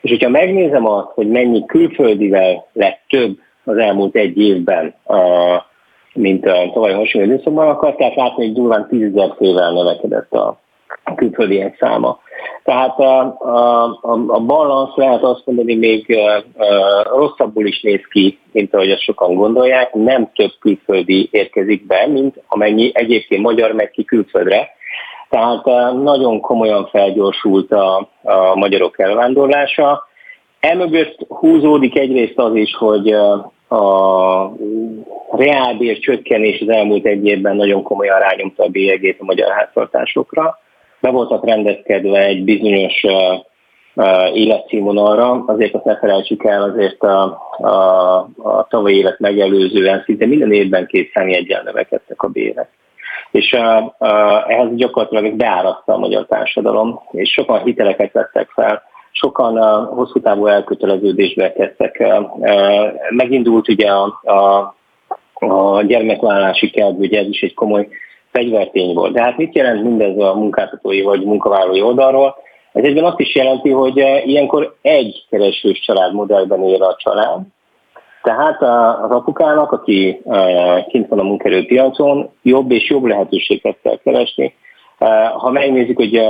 [0.00, 5.60] És hogyha megnézem azt, hogy mennyi külföldivel lett több az elmúlt egy évben, eh,
[6.14, 10.61] mint a tavaly hasonló időszakban, akkor tehát látni, hogy durván 10 fővel növekedett a
[11.14, 12.20] külföldiek száma.
[12.64, 13.82] Tehát a, a,
[14.26, 16.18] a, balansz lehet azt mondani még
[17.16, 19.92] rosszabbul is néz ki, mint ahogy azt sokan gondolják.
[19.92, 24.68] Nem több külföldi érkezik be, mint amennyi egyébként magyar megy ki külföldre.
[25.28, 25.64] Tehát
[26.02, 30.06] nagyon komolyan felgyorsult a, a magyarok elvándorlása.
[30.60, 33.12] Emögött húzódik egyrészt az is, hogy
[33.68, 34.52] a
[35.30, 40.58] reálbér csökkenés az elmúlt egy évben nagyon komolyan rányomta a bélyegét a magyar háztartásokra
[41.02, 43.04] be voltak rendezkedve egy bizonyos
[44.34, 47.22] életszínvonalra, azért azt ne felejtsük el, azért a,
[47.58, 52.68] a, a tavalyi évet megelőzően szinte minden évben két számjegyen növekedtek a bérek.
[53.30, 59.56] És a, a, ehhez gyakorlatilag beáraszta a magyar társadalom, és sokan hiteleket vettek fel, sokan
[59.56, 62.04] a hosszú távú elköteleződésbe kezdtek.
[63.10, 64.74] Megindult ugye a, a,
[65.46, 67.88] a gyermekvállási kedv, ugye ez is egy komoly
[68.32, 69.12] fegyvertény volt.
[69.12, 72.36] De hát mit jelent mindez a munkáltatói vagy munkavállalói oldalról?
[72.72, 77.40] Ez egyben azt is jelenti, hogy eh, ilyenkor egy keresős családmodellben él a család,
[78.22, 78.62] tehát
[79.02, 84.54] az apukának, aki eh, kint van a munkerőpiacon, jobb és jobb lehetőséget kell keresni.
[84.98, 86.20] Eh, ha megnézzük, hogy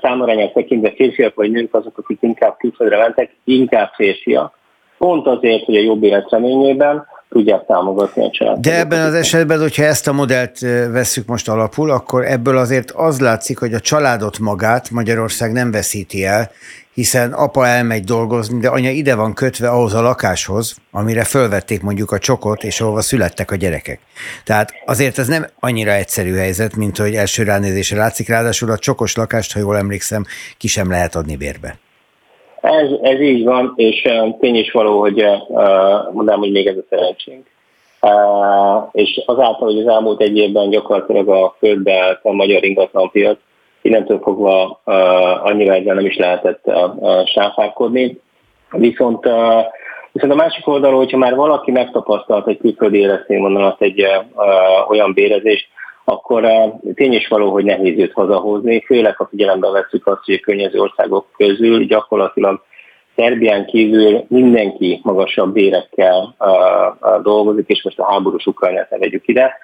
[0.00, 4.58] számarányát tekintve férfiak vagy nők azok, akik inkább külföldre mentek, inkább férfiak.
[4.98, 8.62] Pont azért, hogy a jobb életreményében tudják támogatni a családot.
[8.62, 10.58] De ebben az esetben, hogyha ezt a modellt
[10.90, 16.24] vesszük most alapul, akkor ebből azért az látszik, hogy a családot magát Magyarország nem veszíti
[16.24, 16.50] el,
[16.94, 22.10] hiszen apa elmegy dolgozni, de anya ide van kötve ahhoz a lakáshoz, amire fölvették mondjuk
[22.10, 24.00] a csokot, és ahova születtek a gyerekek.
[24.44, 29.16] Tehát azért ez nem annyira egyszerű helyzet, mint hogy első ránézésre látszik, ráadásul a csokos
[29.16, 30.24] lakást, ha jól emlékszem,
[30.58, 31.78] ki sem lehet adni bérbe.
[32.62, 34.08] Ez, ez így van, és
[34.40, 35.26] tény is való, hogy
[36.12, 37.46] mondanám, hogy még ez a szerencsénk.
[38.92, 43.38] És azáltal, hogy az elmúlt egy évben gyakorlatilag a földbe a magyar ingatlanpiac,
[43.82, 44.80] innentől fogva
[45.42, 46.70] annyira ezzel nem is lehetett
[47.24, 48.20] sáfárkodni.
[48.70, 49.28] Viszont,
[50.12, 55.68] viszont a másik oldalról, hogyha már valaki megtapasztalt egy külföldi életszínvonalat, egy uh, olyan bérezést,
[56.04, 60.34] akkor eh, tény is való, hogy nehéz őt hazahozni, főleg ha figyelembe veszük azt, hogy
[60.34, 62.62] a környező országok közül gyakorlatilag
[63.16, 66.48] Szerbián kívül mindenki magasabb bérekkel uh,
[67.00, 69.54] uh, dolgozik, és most a háborús Ukrajnát ne vegyük ide.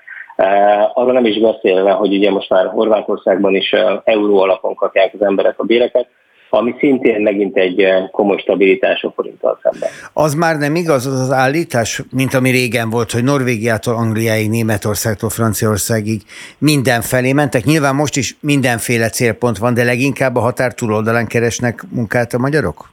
[0.95, 3.75] Arról nem is beszélve, hogy ugye most már Horvátországban is
[4.05, 6.09] euró alapon kapják az emberek a béreket,
[6.51, 9.89] ami szintén megint egy eh, komoly stabilitás a forinttal szemben.
[10.13, 15.31] Az már nem igaz az az állítás, mint ami régen volt, hogy Norvégiától Angliáig, Németországtól
[15.31, 16.23] Franciaországig
[16.59, 17.65] mindenfelé mentek.
[17.65, 22.91] Nyilván most is mindenféle célpont van, de leginkább a határ túloldalán keresnek munkát a magyarok?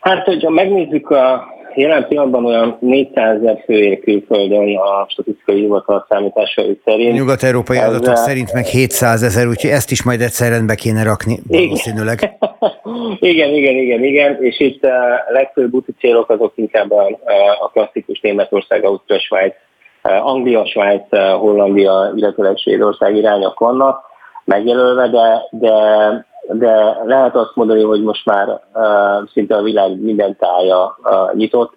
[0.00, 6.06] Hát, hogyha megnézzük a Jelen pillanatban olyan 400 ezer fő él külföldön a statisztikai hivatal
[6.08, 7.14] számításai szerint.
[7.14, 11.38] Nyugat-európai Ez adatok szerint meg 700 ezer, úgyhogy ezt is majd egyszer rendbe kéne rakni
[11.48, 12.18] valószínűleg.
[13.20, 17.06] igen, igen, igen, igen, és itt a legfőbb úti célok azok inkább a,
[17.60, 19.54] a klasszikus Németország, Ausztria, Svájc,
[20.02, 24.00] Anglia, Svájc, Hollandia, illetve Svédország irányok vannak
[24.44, 25.72] megjelölve, de, de
[26.48, 28.60] de lehet azt mondani, hogy most már
[29.32, 30.98] szinte a világ minden tája
[31.34, 31.72] nyitott.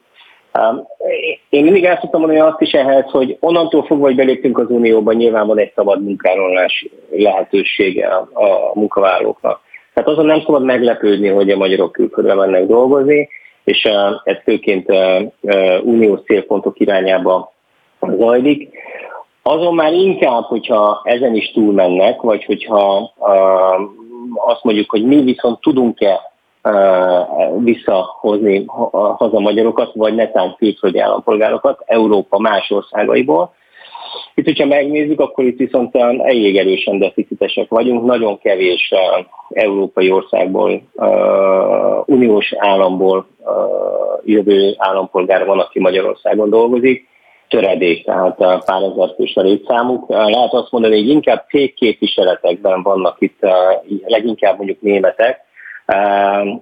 [1.49, 5.15] Én mindig el szoktam mondani azt is ehhez, hogy onnantól fogva, hogy beléptünk az Unióban,
[5.15, 9.59] nyilván van egy szabad munkárolás lehetősége a, a munkavállalóknak.
[9.93, 13.29] Tehát azon nem szabad meglepődni, hogy a magyarok külföldre mennek dolgozni,
[13.63, 13.83] és
[14.23, 14.91] ez főként
[15.83, 17.53] uniós célpontok irányába
[18.17, 18.69] zajlik.
[19.43, 23.13] Azon már inkább, hogyha ezen is túlmennek, vagy hogyha
[24.35, 26.21] azt mondjuk, hogy mi viszont tudunk-e
[27.57, 28.65] visszahozni
[29.17, 33.53] haza magyarokat, vagy netán külföldi állampolgárokat Európa más országaiból.
[34.35, 38.05] Itt, hogyha megnézzük, akkor itt viszont elég erősen deficitesek vagyunk.
[38.05, 38.93] Nagyon kevés
[39.49, 40.81] európai országból,
[42.05, 43.25] uniós államból
[44.25, 47.07] jövő állampolgár van, aki Magyarországon dolgozik
[47.49, 50.09] töredék, tehát pár ezer fős a létszámuk.
[50.09, 53.39] Lehet azt mondani, hogy inkább cégképviseletekben vannak itt
[54.05, 55.39] leginkább mondjuk németek,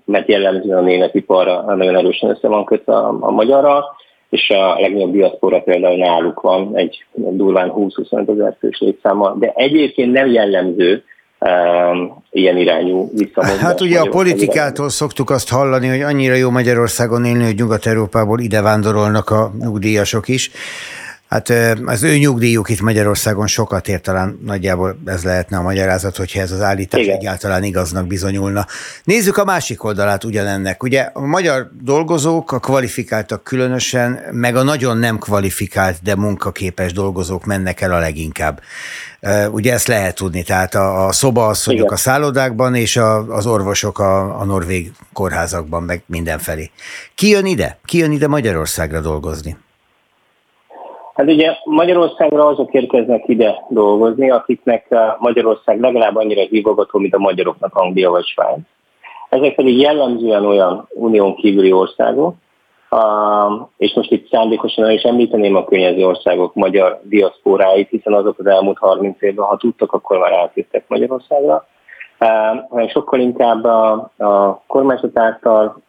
[0.06, 3.86] mert jellemzően a német ipar nagyon erősen össze van kötve a, a magyarral,
[4.30, 10.12] és a legnagyobb diaszpora például náluk van, egy durván 20-25 ezer fős létszámmal, de egyébként
[10.12, 11.04] nem jellemző,
[12.32, 13.60] ilyen irányú visszamondás.
[13.60, 18.62] Hát ugye a politikától szoktuk azt hallani, hogy annyira jó Magyarországon élni, hogy Nyugat-Európából ide
[18.62, 20.52] vándorolnak a nyugdíjasok is.
[21.30, 21.54] Hát
[21.86, 26.52] az ő nyugdíjuk itt Magyarországon sokat ér, talán nagyjából ez lehetne a magyarázat, hogyha ez
[26.52, 27.16] az állítás Igen.
[27.16, 28.66] egyáltalán igaznak bizonyulna.
[29.04, 30.84] Nézzük a másik oldalát ugyanennek.
[30.84, 37.46] Ugye a magyar dolgozók, a kvalifikáltak különösen, meg a nagyon nem kvalifikált, de munkaképes dolgozók
[37.46, 38.62] mennek el a leginkább.
[39.52, 44.40] Ugye ezt lehet tudni, tehát a, a szobaasszonyok a szállodákban, és a, az orvosok a,
[44.40, 46.70] a norvég kórházakban, meg mindenfelé.
[47.16, 47.78] Ki jön ide?
[47.86, 49.58] Ki jön ide Magyarországra dolgozni?
[51.14, 57.76] Hát ugye Magyarországra azok érkeznek ide dolgozni, akiknek Magyarország legalább annyira hívogató, mint a magyaroknak
[57.76, 58.60] Anglia vagy Svájc.
[59.30, 62.36] Ezek pedig jellemzően olyan unión kívüli országok,
[63.78, 68.78] és most itt szándékosan is említeném a környező országok magyar diaszpóráit, hiszen azok az elmúlt
[68.78, 71.66] 30 évben, ha tudtak, akkor már átjöttek Magyarországra,
[72.70, 75.84] hanem sokkal inkább a, a kormányzat által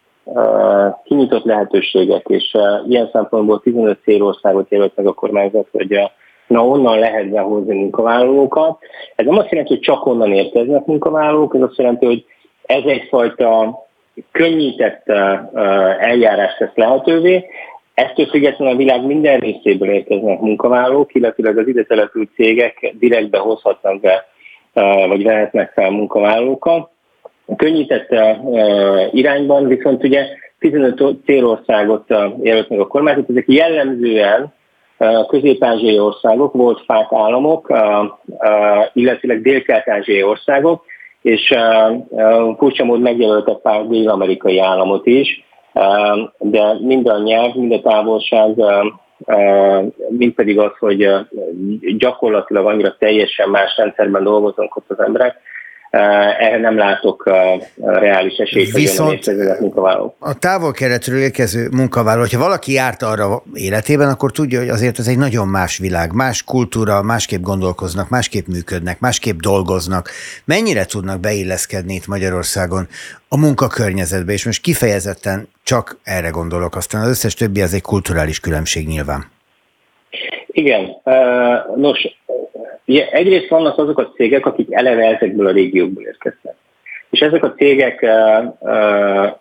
[1.03, 2.57] kinyitott lehetőségek, és
[2.87, 5.99] ilyen szempontból 15 célországot jelölt meg a kormányzat, hogy
[6.47, 8.79] na onnan lehet behozni munkavállalókat.
[9.15, 12.25] Ez nem azt jelenti, hogy csak onnan érkeznek munkavállalók, ez azt jelenti, hogy
[12.65, 13.79] ez egyfajta
[14.31, 15.07] könnyített
[15.99, 17.45] eljárást tesz lehetővé,
[17.97, 24.01] Ettől függetlenül a világ minden részéből érkeznek munkavállalók, illetve az ide települt cégek direktbe hozhatnak
[24.01, 24.27] be,
[25.07, 26.89] vagy vehetnek fel munkavállalókat.
[27.55, 28.07] Könnyített
[29.11, 30.25] irányban, viszont ugye
[30.59, 32.09] 15 célországot
[32.41, 34.53] jelölt meg a kormányzat, ezek jellemzően
[35.27, 37.73] közép-ázsiai országok, volt fák államok,
[38.93, 40.85] illetve dél-kelet-ázsiai országok,
[41.27, 41.53] és
[42.57, 45.43] furcsa mód megjelöltek pár dél-amerikai államot is,
[46.37, 48.55] de mind a nyelv, mind a távolság,
[50.09, 51.09] mind pedig az, hogy
[51.97, 55.35] gyakorlatilag annyira teljesen más rendszerben dolgozunk ott az emberek,
[55.89, 57.29] erre nem látok
[57.75, 60.15] reális esélyt, Viszont hogy munkavállalók.
[60.19, 65.17] A távol-keletről érkező munkavállaló, ha valaki járt arra életében, akkor tudja, hogy azért ez egy
[65.17, 70.09] nagyon más világ, más kultúra, másképp gondolkoznak, másképp működnek, másképp dolgoznak.
[70.45, 72.87] Mennyire tudnak beilleszkedni itt Magyarországon
[73.29, 78.39] a munkakörnyezetbe, és most kifejezetten csak erre gondolok, aztán az összes többi az egy kulturális
[78.39, 79.25] különbség nyilván.
[80.47, 80.87] Igen.
[81.75, 81.99] Nos,
[82.87, 86.55] Ugye egyrészt vannak azok a cégek, akik eleve ezekből a régiókból érkeznek.
[87.09, 88.05] És ezek a cégek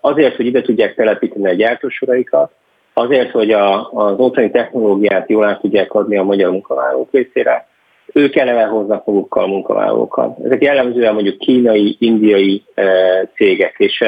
[0.01, 2.51] azért, hogy ide tudják telepíteni a gyártósoraikat,
[2.93, 7.67] azért, hogy a, az otthoni technológiát jól át tudják adni a magyar munkavállalók részére,
[8.13, 10.39] ők eleve hoznak magukkal munkavállalókat.
[10.45, 12.63] Ezek jellemzően mondjuk kínai, indiai
[13.35, 14.05] cégek, és,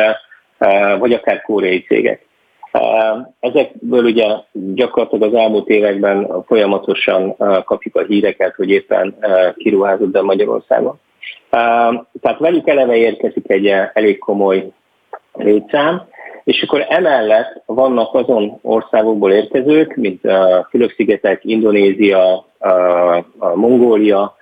[0.98, 2.26] vagy akár koreai cégek.
[3.40, 9.14] Ezekből ugye gyakorlatilag az elmúlt években folyamatosan kapjuk a híreket, hogy éppen
[9.56, 10.98] kiruházott be Magyarországon.
[12.20, 14.70] Tehát velük eleve érkezik egy elég komoly
[15.32, 16.02] létszám,
[16.44, 20.20] és akkor emellett vannak azon országokból érkezők, mint
[20.70, 22.46] Fülöp-szigetek, Indonézia,
[23.54, 24.36] Mongólia,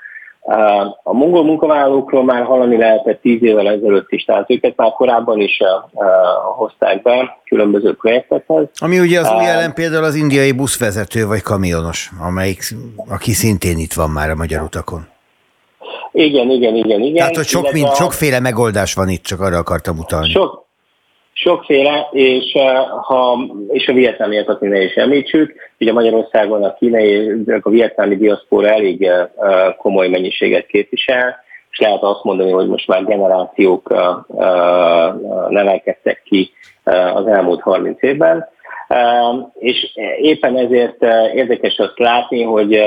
[1.03, 5.59] a mongol munkavállalókról már hallani lehetett tíz évvel ezelőtt is, tehát őket már korábban is
[6.57, 8.65] hozták be különböző projektekhez.
[8.79, 12.63] Ami ugye az új jelen például az indiai buszvezető vagy kamionos, amelyik,
[13.09, 15.07] aki szintén itt van már a magyar utakon.
[16.13, 17.15] Igen, igen, igen, igen.
[17.15, 20.31] Tehát, hogy sok, mind, sokféle megoldás van itt, csak arra akartam utalni.
[20.31, 20.67] Sok,
[21.33, 22.53] Sokféle, és,
[23.03, 25.66] ha, és a vietnámiakat mi ne is említsük.
[25.81, 29.11] Ugye Magyarországon a kínai, a vietnámi diaszpora elég
[29.77, 33.95] komoly mennyiséget képvisel, és lehet azt mondani, hogy most már generációk
[35.49, 36.51] nevelkedtek ki
[37.15, 38.49] az elmúlt 30 évben.
[39.59, 41.03] És éppen ezért
[41.35, 42.83] érdekes azt látni, hogy,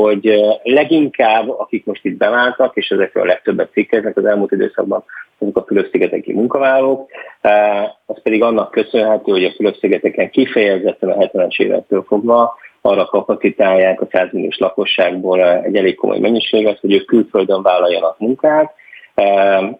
[0.00, 5.04] hogy leginkább, akik most itt beváltak, és ezekről a legtöbbet cikkeznek az elmúlt időszakban,
[5.38, 7.10] azok a Fülöp-szigeteki munkavállalók,
[8.06, 14.06] az pedig annak köszönhető, hogy a Fülöp-szigeteken kifejezetten a 70-es évektől fogva arra kapacitálják a
[14.10, 18.74] 100 milliós lakosságból egy elég komoly mennyiséget, hogy ők külföldön vállaljanak munkát,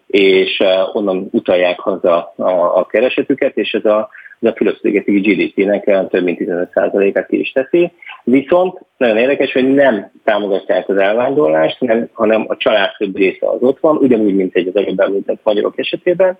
[0.07, 2.33] és onnan utalják haza
[2.75, 4.09] a keresetüket, és ez a
[4.43, 7.91] ez a Fülöp-szigeti GDP-nek több mint 15%-át ki is teszi.
[8.23, 13.61] Viszont nagyon érdekes, hogy nem támogatják az elvándorlást, nem, hanem a család több része az
[13.61, 16.37] ott van, ugyanúgy, mint egy az előbb említett magyarok esetében,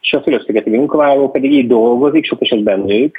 [0.00, 3.16] és a Fülöp-szigeti munkavállaló pedig így dolgozik, sok esetben nők,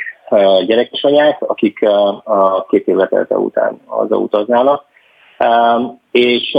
[0.66, 1.84] gyerekes anyák, akik
[2.24, 2.98] a két év
[3.30, 4.86] után az utaznának,
[6.12, 6.54] és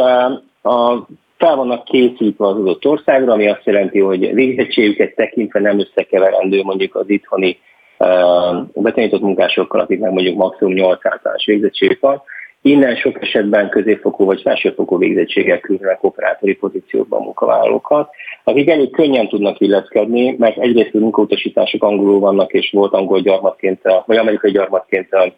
[0.63, 1.07] a
[1.43, 6.95] fel vannak készítve az adott országra, ami azt jelenti, hogy végzettségüket tekintve nem összekeverendő mondjuk
[6.95, 7.59] az itthoni
[7.99, 12.23] uh, betanított munkásokkal, akiknek mondjuk maximum 800-as végzettségük van.
[12.63, 18.11] Innen sok esetben középfokú vagy felsőfokú végzettséggel küldenek operátori pozíciókban munkavállalókat,
[18.45, 23.81] akik elég könnyen tudnak illeszkedni, mert egyrészt a munkautasítások angolul vannak, és volt angol gyarmatként,
[24.07, 25.33] vagy amerikai gyarmatként a,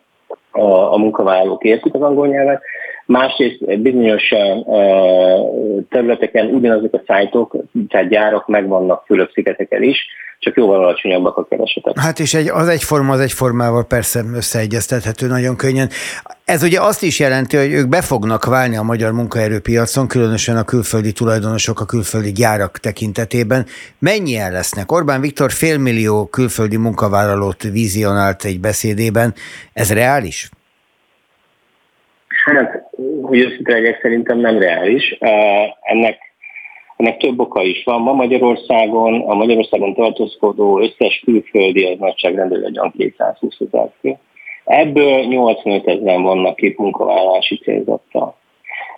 [0.51, 2.63] a, a munkavállalók értik az angol nyelvet,
[3.07, 4.23] Másrészt bizonyos
[5.91, 7.57] területeken ugyanazok a szájtok,
[7.89, 10.07] tehát gyárak megvannak Fülöp-szigeteken is,
[10.39, 11.99] csak jóval alacsonyabbak a keresetek.
[11.99, 15.89] Hát és egy, az egyforma az egyformával persze összeegyeztethető nagyon könnyen.
[16.45, 20.65] Ez ugye azt is jelenti, hogy ők be fognak válni a magyar munkaerőpiacon, különösen a
[20.65, 23.67] külföldi tulajdonosok, a külföldi gyárak tekintetében.
[23.99, 24.93] Mennyien lesznek?
[24.93, 29.35] Orbán Viktor félmillió külföldi munkavállalót vizionált egy beszédében.
[29.73, 30.51] Ez reális?
[33.35, 35.17] Hogy őszinte legyek, szerintem nem reális.
[35.81, 36.19] Ennek,
[36.97, 38.01] ennek több oka is van.
[38.01, 44.19] Ma Magyarországon, a Magyarországon tartózkodó összes külföldi az nagyságrendben egy 220 ezer.
[44.65, 48.37] Ebből 85 ezeren vannak itt munkavállalási célzattal.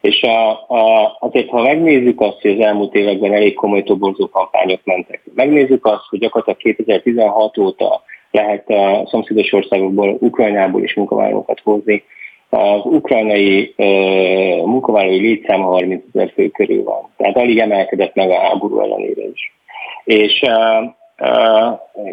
[0.00, 4.80] És a, a, azért, ha megnézzük azt, hogy az elmúlt években elég komoly toborzó kampányok
[4.84, 12.04] mentek, megnézzük azt, hogy gyakorlatilag 2016 óta lehet a szomszédos országokból, Ukrajnából is munkavállalókat hozni,
[12.50, 13.84] az ukrajnai e,
[14.64, 17.08] munkavállalói létszám 30 ezer fő körül van.
[17.16, 19.52] Tehát alig emelkedett meg a háború ellenére is.
[20.04, 21.30] És e, e,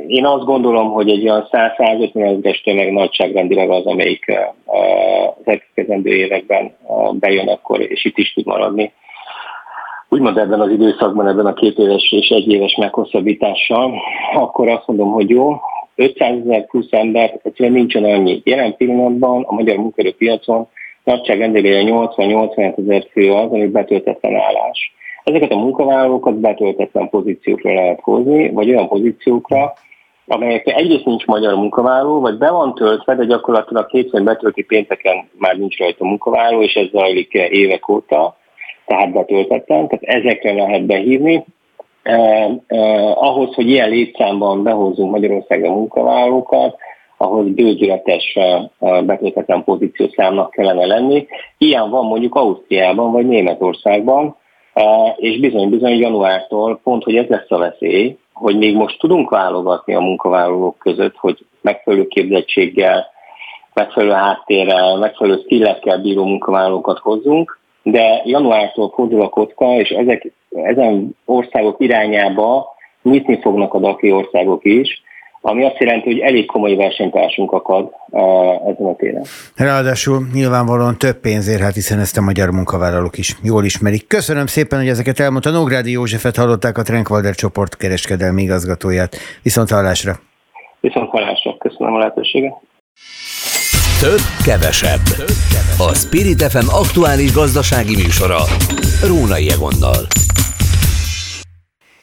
[0.08, 6.16] én azt gondolom, hogy egy olyan 100-150 ezeres tömeg nagyságrendileg az, amelyik e, az elkövetkezendő
[6.16, 6.76] években
[7.12, 8.94] bejön akkor, és itt is tud maradni.
[10.10, 13.94] Úgymond ebben az időszakban, ebben a két éves és egy éves meghosszabbítással,
[14.34, 15.60] akkor azt mondom, hogy jó,
[15.96, 18.42] 500 ezer plusz ember egyszerűen nincsen annyi.
[18.44, 20.68] Jelen pillanatban a magyar munkerőpiacon
[21.04, 24.94] nagyságrendileg 80-80 ezer fő az, ami betöltetlen állás.
[25.24, 29.74] Ezeket a munkavállalókat betöltetlen pozíciókra lehet hozni, vagy olyan pozíciókra,
[30.28, 35.58] amelyekre egyrészt nincs magyar munkavállaló, vagy be van töltve, de gyakorlatilag hétfőn betölti pénteken már
[35.58, 38.38] nincs rajta munkavállaló, és ez zajlik évek óta,
[38.86, 41.46] tehát betöltetlen, tehát ezekre lehet behívni,
[42.04, 46.78] eh, eh, ahhoz, hogy ilyen létszámban behozzunk Magyarországra munkavállalókat,
[47.18, 51.28] ahhoz bőgyületes eh, betöltetlen pozíciószámnak kellene lenni.
[51.58, 54.36] Ilyen van mondjuk Ausztriában vagy Németországban,
[54.74, 59.94] eh, és bizony-bizony januártól pont, hogy ez lesz a veszély, hogy még most tudunk válogatni
[59.94, 63.06] a munkavállalók között, hogy megfelelő képzettséggel,
[63.74, 70.32] megfelelő háttérrel, megfelelő skillekkel bíró munkavállalókat hozzunk, de januártól fordul a kocka, és ezek,
[70.64, 75.02] ezen országok irányába nyitni fognak a DAKI országok is,
[75.46, 77.92] ami azt jelenti, hogy elég komoly versenytársunk akad
[78.68, 79.24] ezen a téren.
[79.56, 84.08] Ráadásul nyilvánvalóan több pénzért, hát hiszen ezt a magyar munkavállalók is jól ismerik.
[84.08, 85.50] Köszönöm szépen, hogy ezeket elmondta.
[85.50, 89.16] Nógrádi Józsefet hallották a Trenkvalder csoport kereskedelmi igazgatóját.
[89.42, 90.14] Viszont hallásra.
[90.80, 91.58] Viszont hallásra.
[91.58, 92.54] Köszönöm a lehetőséget.
[94.00, 95.02] Több, kevesebb.
[95.78, 98.44] A Spirit FM aktuális gazdasági műsora.
[99.04, 100.08] Rónai Egonnal.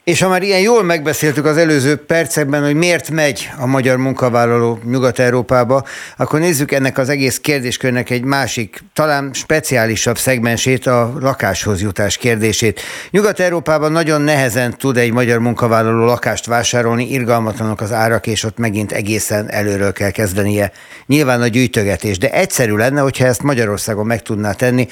[0.05, 4.79] És ha már ilyen jól megbeszéltük az előző percekben, hogy miért megy a magyar munkavállaló
[4.85, 5.85] Nyugat-Európába,
[6.17, 12.81] akkor nézzük ennek az egész kérdéskörnek egy másik, talán speciálisabb szegmensét, a lakáshoz jutás kérdését.
[13.11, 18.93] Nyugat-Európában nagyon nehezen tud egy magyar munkavállaló lakást vásárolni, irgalmatlanok az árak, és ott megint
[18.93, 20.73] egészen előről kell kezdenie.
[21.07, 24.89] Nyilván a gyűjtögetés, de egyszerű lenne, hogyha ezt Magyarországon meg tudná tenni,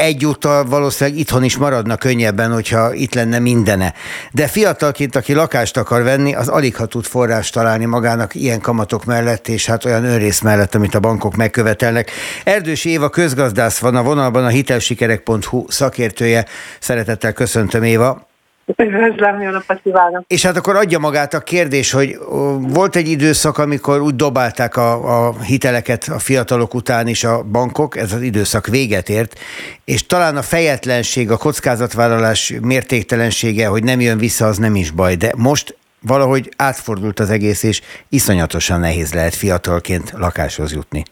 [0.00, 3.94] egyúttal valószínűleg itthon is maradna könnyebben, hogyha itt lenne mindene.
[4.32, 9.04] De fiatalként, aki lakást akar venni, az alig ha tud forrást találni magának ilyen kamatok
[9.04, 12.10] mellett, és hát olyan önrész mellett, amit a bankok megkövetelnek.
[12.44, 16.46] Erdős Éva közgazdász van a vonalban, a hitelsikerek.hu szakértője.
[16.78, 18.29] Szeretettel köszöntöm Éva.
[18.76, 20.24] Üdvözlöm, jó napot kívánok!
[20.26, 22.18] És hát akkor adja magát a kérdés, hogy
[22.60, 27.96] volt egy időszak, amikor úgy dobálták a, a hiteleket a fiatalok után is a bankok,
[27.96, 29.38] ez az időszak véget ért,
[29.84, 35.14] és talán a fejetlenség, a kockázatvállalás mértéktelensége, hogy nem jön vissza, az nem is baj,
[35.14, 41.02] de most valahogy átfordult az egész, és iszonyatosan nehéz lehet fiatalként lakáshoz jutni.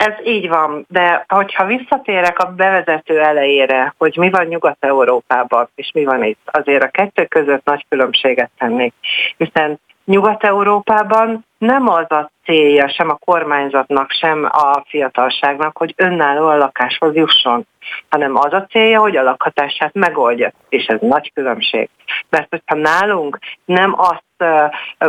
[0.00, 6.04] Ez így van, de hogyha visszatérek a bevezető elejére, hogy mi van Nyugat-Európában, és mi
[6.04, 8.94] van itt, azért a kettő között nagy különbséget tennék,
[9.36, 16.56] hiszen Nyugat-Európában nem az a célja sem a kormányzatnak, sem a fiatalságnak, hogy önálló a
[16.56, 17.66] lakáshoz jusson,
[18.08, 20.52] hanem az a célja, hogy a lakhatását megoldja.
[20.68, 21.88] És ez nagy különbség.
[22.28, 24.24] Mert hogyha nálunk nem azt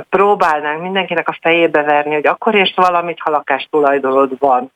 [0.10, 4.72] próbálnánk mindenkinek a fejébe verni, hogy akkor és valamit, ha lakástulajdonod van,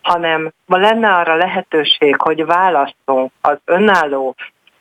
[0.00, 4.34] hanem lenne arra lehetőség, hogy választunk az önálló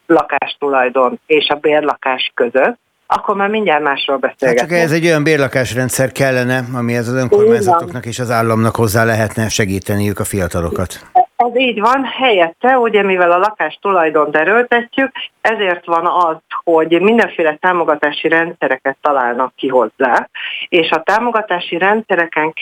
[0.06, 4.60] lakástulajdon és a bérlakás között, akkor már mindjárt másról beszélgetünk.
[4.60, 9.04] Hát csak ez egy olyan bérlakásrendszer kellene, ami ez az önkormányzatoknak és az államnak hozzá
[9.04, 11.00] lehetne segíteniük a fiatalokat.
[11.44, 15.12] Ez így van, helyette, ugye mivel a lakás tulajdon erőltetjük,
[15.42, 20.28] ezért van az, hogy mindenféle támogatási rendszereket találnak ki hozzá,
[20.70, 22.54] és a támogatási rendszereken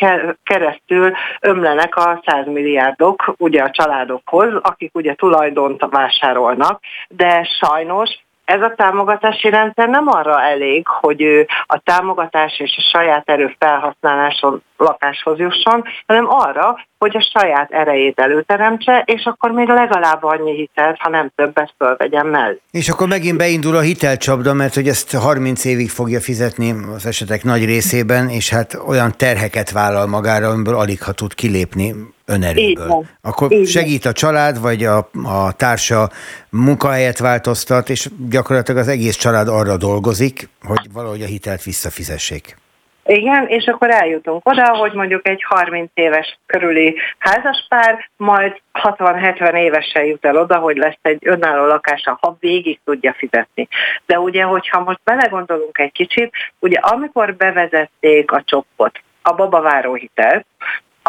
[0.44, 1.12] keresztül
[1.42, 8.74] ömlenek a 100 milliárdok ugye a családokhoz, akik ugye tulajdont vásárolnak, de sajnos ez a
[8.76, 15.84] támogatási rendszer nem arra elég, hogy a támogatás és a saját erő felhasználáson lakáshoz jusson,
[16.06, 21.32] hanem arra, hogy a saját erejét előteremtse, és akkor még legalább annyi hitelt, ha nem
[21.36, 22.62] többet fölvegyen mellé.
[22.72, 27.44] És akkor megint beindul a hitelcsapda, mert hogy ezt 30 évig fogja fizetni az esetek
[27.44, 33.06] nagy részében, és hát olyan terheket vállal magára, amiből alig ha tud kilépni önerőből.
[33.22, 36.10] Akkor Így segít a család, vagy a, a társa
[36.50, 42.58] munkahelyet változtat, és gyakorlatilag az egész család arra dolgozik, hogy valahogy a hitelt visszafizessék.
[43.06, 50.04] Igen, és akkor eljutunk oda, hogy mondjuk egy 30 éves körüli házaspár, majd 60-70 évesen
[50.04, 53.68] jut el oda, hogy lesz egy önálló lakása, ha végig tudja fizetni.
[54.06, 60.46] De ugye, hogyha most belegondolunk egy kicsit, ugye amikor bevezették a csoppot, a babaváró hitelt,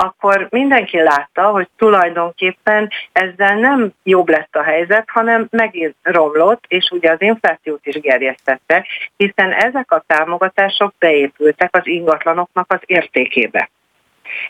[0.02, 6.90] akkor mindenki látta, hogy tulajdonképpen ezzel nem jobb lett a helyzet, hanem megint romlott, és
[6.90, 8.86] ugye az inflációt is gerjesztette,
[9.16, 13.70] hiszen ezek a támogatások beépültek az ingatlanoknak az értékébe.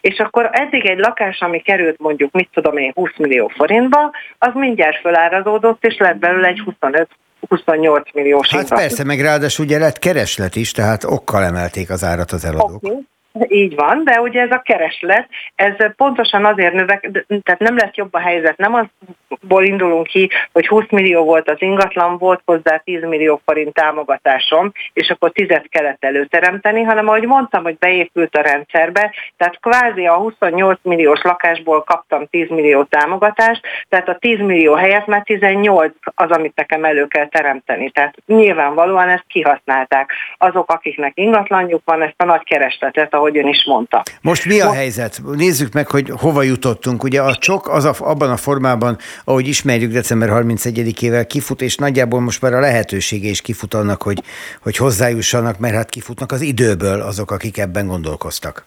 [0.01, 4.51] És akkor eddig egy lakás, ami került mondjuk, mit tudom én, 20 millió forintba, az
[4.55, 7.09] mindjárt fölárazódott, és lett belőle egy 25
[7.49, 8.81] 28 milliós Hát ingatlan.
[8.81, 12.83] persze, meg ráadásul ugye lett kereslet is, tehát okkal emelték az árat az eladók.
[12.83, 13.07] Okay.
[13.49, 17.11] Így van, de ugye ez a kereslet, ez pontosan azért növek,
[17.43, 18.91] tehát nem lesz jobb a helyzet, nem
[19.29, 24.73] azból indulunk ki, hogy 20 millió volt az ingatlan, volt hozzá 10 millió forint támogatásom,
[24.93, 30.15] és akkor 10 kellett előteremteni, hanem ahogy mondtam, hogy beépült a rendszerbe, tehát kvázi a
[30.15, 36.31] 28 milliós lakásból kaptam 10 millió támogatást, tehát a 10 millió helyett már 18 az,
[36.31, 37.91] amit nekem elő kell teremteni.
[37.91, 40.13] Tehát nyilvánvalóan ezt kihasználták.
[40.39, 44.03] Azok, akiknek ingatlanjuk van, ezt a nagy keresletet, ahogy ön is mondta.
[44.21, 44.77] Most mi a most...
[44.77, 45.21] helyzet?
[45.37, 47.03] Nézzük meg, hogy hova jutottunk.
[47.03, 52.21] Ugye a csok az a, abban a formában, ahogy ismerjük december 31-ével kifut, és nagyjából
[52.21, 54.23] most már a lehetősége is kifut annak, hogy,
[54.63, 58.67] hogy hozzájussanak, mert hát kifutnak az időből azok, akik ebben gondolkoztak.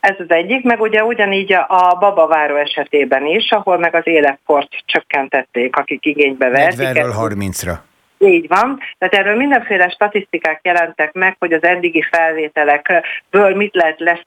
[0.00, 5.76] Ez az egyik, meg ugye ugyanígy a babaváró esetében is, ahol meg az életkort csökkentették,
[5.76, 6.78] akik igénybe vették.
[6.78, 7.74] 40 30-ra.
[8.24, 14.20] Így van, tehát erről mindenféle statisztikák jelentek meg, hogy az eddigi felvételekből mit lehet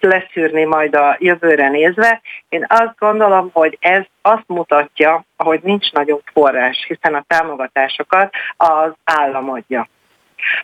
[0.00, 2.20] leszűrni majd a jövőre nézve.
[2.48, 8.92] Én azt gondolom, hogy ez azt mutatja, hogy nincs nagyobb forrás, hiszen a támogatásokat az
[9.04, 9.88] állam adja.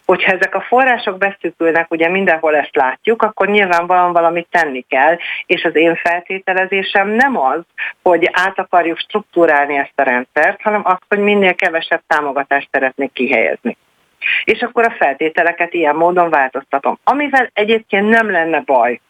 [0.04, 5.16] Hogyha ezek a források beszűkülnek, ugye mindenhol ezt látjuk, akkor nyilvánvalóan valamit tenni kell,
[5.46, 7.60] és az én feltételezésem nem az,
[8.02, 13.76] hogy át akarjuk struktúrálni ezt a rendszert, hanem az, hogy minél kevesebb támogatást szeretnék kihelyezni
[14.44, 16.98] és akkor a feltételeket ilyen módon változtatom.
[17.04, 19.00] Amivel egyébként nem lenne baj.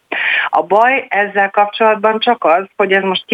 [0.49, 3.25] A baj ezzel kapcsolatban csak az, hogy ez most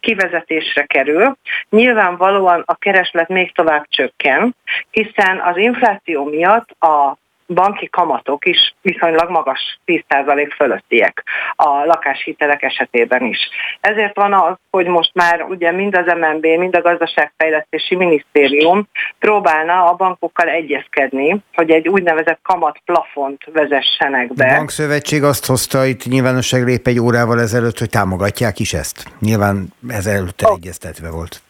[0.00, 1.36] kivezetésre kerül.
[1.70, 4.56] Nyilvánvalóan a kereslet még tovább csökken,
[4.90, 7.16] hiszen az infláció miatt a
[7.54, 11.22] banki kamatok is viszonylag magas 10% fölöttiek
[11.56, 13.38] a lakáshitelek esetében is.
[13.80, 18.88] Ezért van az, hogy most már ugye mind az MNB, mind a gazdaságfejlesztési minisztérium
[19.18, 24.52] próbálna a bankokkal egyezkedni, hogy egy úgynevezett kamat plafont vezessenek be.
[24.52, 29.04] A bankszövetség azt hozta itt nyilvánosság lép egy órával ezelőtt, hogy támogatják is ezt.
[29.20, 30.56] Nyilván ez előtte oh.
[30.56, 31.42] egyeztetve volt.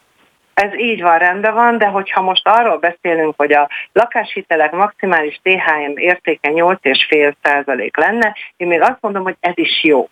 [0.55, 5.93] Ez így van, rendben van, de hogyha most arról beszélünk, hogy a lakáshitelek maximális THM
[5.97, 10.09] értéke 8,5% lenne, én még azt mondom, hogy ez is jó.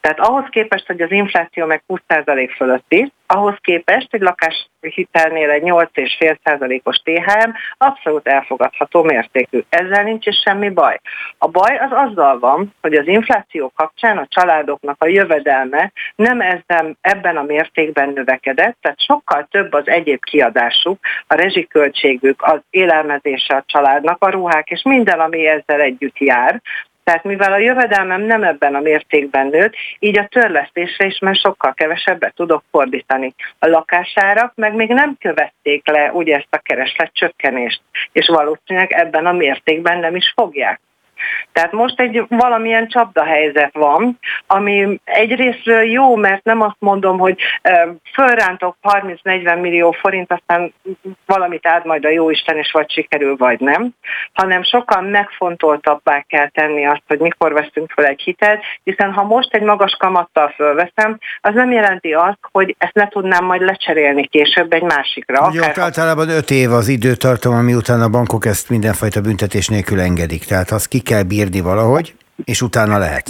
[0.00, 6.96] Tehát ahhoz képest, hogy az infláció meg 20% fölötti, ahhoz képest egy lakáshitelnél egy 8,5%-os
[6.96, 9.60] THM abszolút elfogadható mértékű.
[9.68, 11.00] Ezzel nincs is semmi baj.
[11.38, 16.96] A baj az azzal van, hogy az infláció kapcsán a családoknak a jövedelme nem ezzel,
[17.00, 23.64] ebben a mértékben növekedett, tehát sokkal több az egyéb kiadásuk, a rezsiköltségük, az élelmezése a
[23.66, 26.62] családnak, a ruhák és minden, ami ezzel együtt jár,
[27.06, 31.74] tehát mivel a jövedelmem nem ebben a mértékben nőtt, így a törlesztésre is már sokkal
[31.74, 33.34] kevesebbet tudok fordítani.
[33.58, 37.80] A lakásárak meg még nem követték le ugye ezt a kereslet csökkenést,
[38.12, 40.80] és valószínűleg ebben a mértékben nem is fogják.
[41.52, 47.38] Tehát most egy valamilyen csapdahelyzet van, ami egyrésztről jó, mert nem azt mondom, hogy
[48.14, 50.72] fölrántok 30-40 millió forint, aztán
[51.26, 53.90] valamit áld majd a jóisten, és vagy sikerül, vagy nem,
[54.32, 59.54] hanem sokkal megfontoltabbá kell tenni azt, hogy mikor veszünk fel egy hitelt, hiszen ha most
[59.54, 64.72] egy magas kamattal fölveszem, az nem jelenti azt, hogy ezt ne tudnám majd lecserélni később
[64.72, 65.48] egy másikra.
[65.48, 65.78] Ugye akár...
[65.78, 70.44] általában 5 év az időtartam, ami után a bankok ezt mindenfajta büntetés nélkül engedik.
[70.44, 73.26] Tehát azt ki kell bírni valahogy, és utána lehet.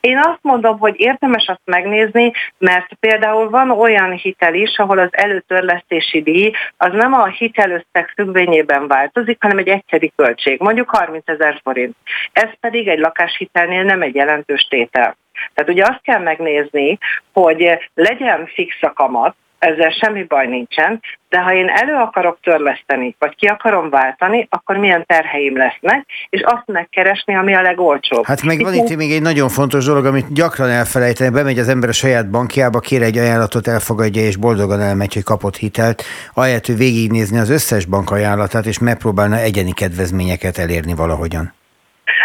[0.00, 5.08] Én azt mondom, hogy érdemes azt megnézni, mert például van olyan hitel is, ahol az
[5.10, 11.60] előtörlesztési díj az nem a hitelösszeg függvényében változik, hanem egy egyszeri költség, mondjuk 30 ezer
[11.62, 11.96] forint.
[12.32, 15.16] Ez pedig egy lakáshitelnél nem egy jelentős tétel.
[15.54, 16.98] Tehát ugye azt kell megnézni,
[17.32, 19.36] hogy legyen fix a kamat,
[19.66, 24.76] ezzel semmi baj nincsen, de ha én elő akarok törleszteni, vagy ki akarom váltani, akkor
[24.76, 28.24] milyen terheim lesznek, és azt megkeresni, ami a legolcsóbb.
[28.24, 31.88] Hát meg van itt még egy nagyon fontos dolog, amit gyakran elfelejteni, bemegy az ember
[31.88, 36.02] a saját bankjába, kér egy ajánlatot, elfogadja, és boldogan elmegy, hogy kapott hitelt,
[36.34, 41.54] ahelyett, hogy végignézni az összes bank ajánlatát, és megpróbálna egyeni kedvezményeket elérni valahogyan.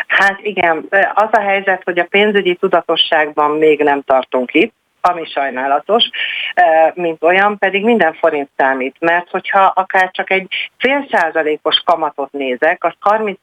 [0.07, 6.09] Hát igen, az a helyzet, hogy a pénzügyi tudatosságban még nem tartunk itt, ami sajnálatos,
[6.93, 10.47] mint olyan, pedig minden forint számít, mert hogyha akár csak egy
[10.77, 12.93] fél százalékos kamatot nézek, az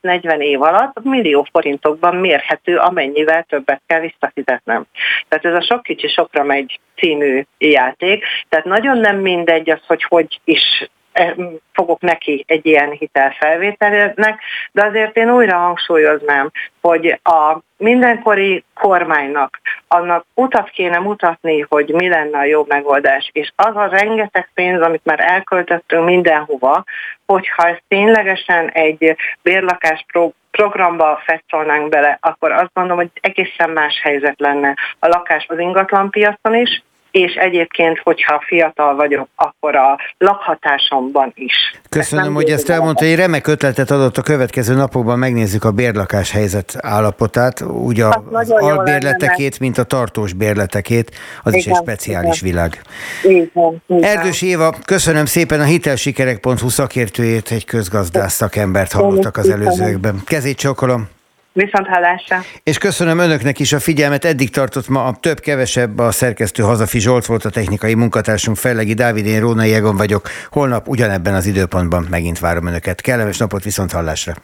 [0.03, 4.85] 30-40 év alatt millió forintokban mérhető, amennyivel többet kell visszafizetnem.
[5.29, 10.03] Tehát ez a sok kicsi sokra megy című játék, tehát nagyon nem mindegy az, hogy
[10.03, 10.89] hogy is
[11.73, 14.41] fogok neki egy ilyen hitelfelvételnek,
[14.73, 16.51] de azért én újra hangsúlyoznám,
[16.81, 23.53] hogy a mindenkori kormánynak annak utat kéne mutatni, hogy mi lenne a jó megoldás, és
[23.57, 26.85] az a rengeteg pénz, amit már elköltöttünk mindenhova,
[27.27, 34.01] hogyha ezt ténylegesen egy bérlakás pro- programba feszolnánk bele, akkor azt gondolom, hogy egészen más
[34.03, 41.33] helyzet lenne a lakás az ingatlanpiacon is, és egyébként, hogyha fiatal vagyok, akkor a lakhatásomban
[41.35, 41.55] is.
[41.89, 46.31] Köszönöm, ezt hogy ezt elmondta, egy remek ötletet adott a következő napokban, megnézzük a bérlakás
[46.31, 51.11] helyzet állapotát, úgy a, az albérletekét, mint a tartós bérletekét,
[51.43, 52.53] az igen, is egy speciális igen.
[52.53, 52.83] világ.
[53.23, 54.03] Igen, igen.
[54.03, 60.21] Erdős Éva, köszönöm szépen a hitelsikerek.hu szakértőjét, egy közgazdász szakembert hallottak az előzőkben.
[60.25, 61.09] Kezét csokolom!
[61.65, 62.41] Viszont hallásra.
[62.63, 64.25] És köszönöm önöknek is a figyelmet.
[64.25, 69.27] Eddig tartott ma a több-kevesebb a szerkesztő Hazafi Zsolt volt a technikai munkatársunk Fellegi Dávid,
[69.27, 70.29] én Róna Jegon vagyok.
[70.51, 73.01] Holnap ugyanebben az időpontban megint várom önöket.
[73.01, 74.35] Kellemes napot viszont hallásra.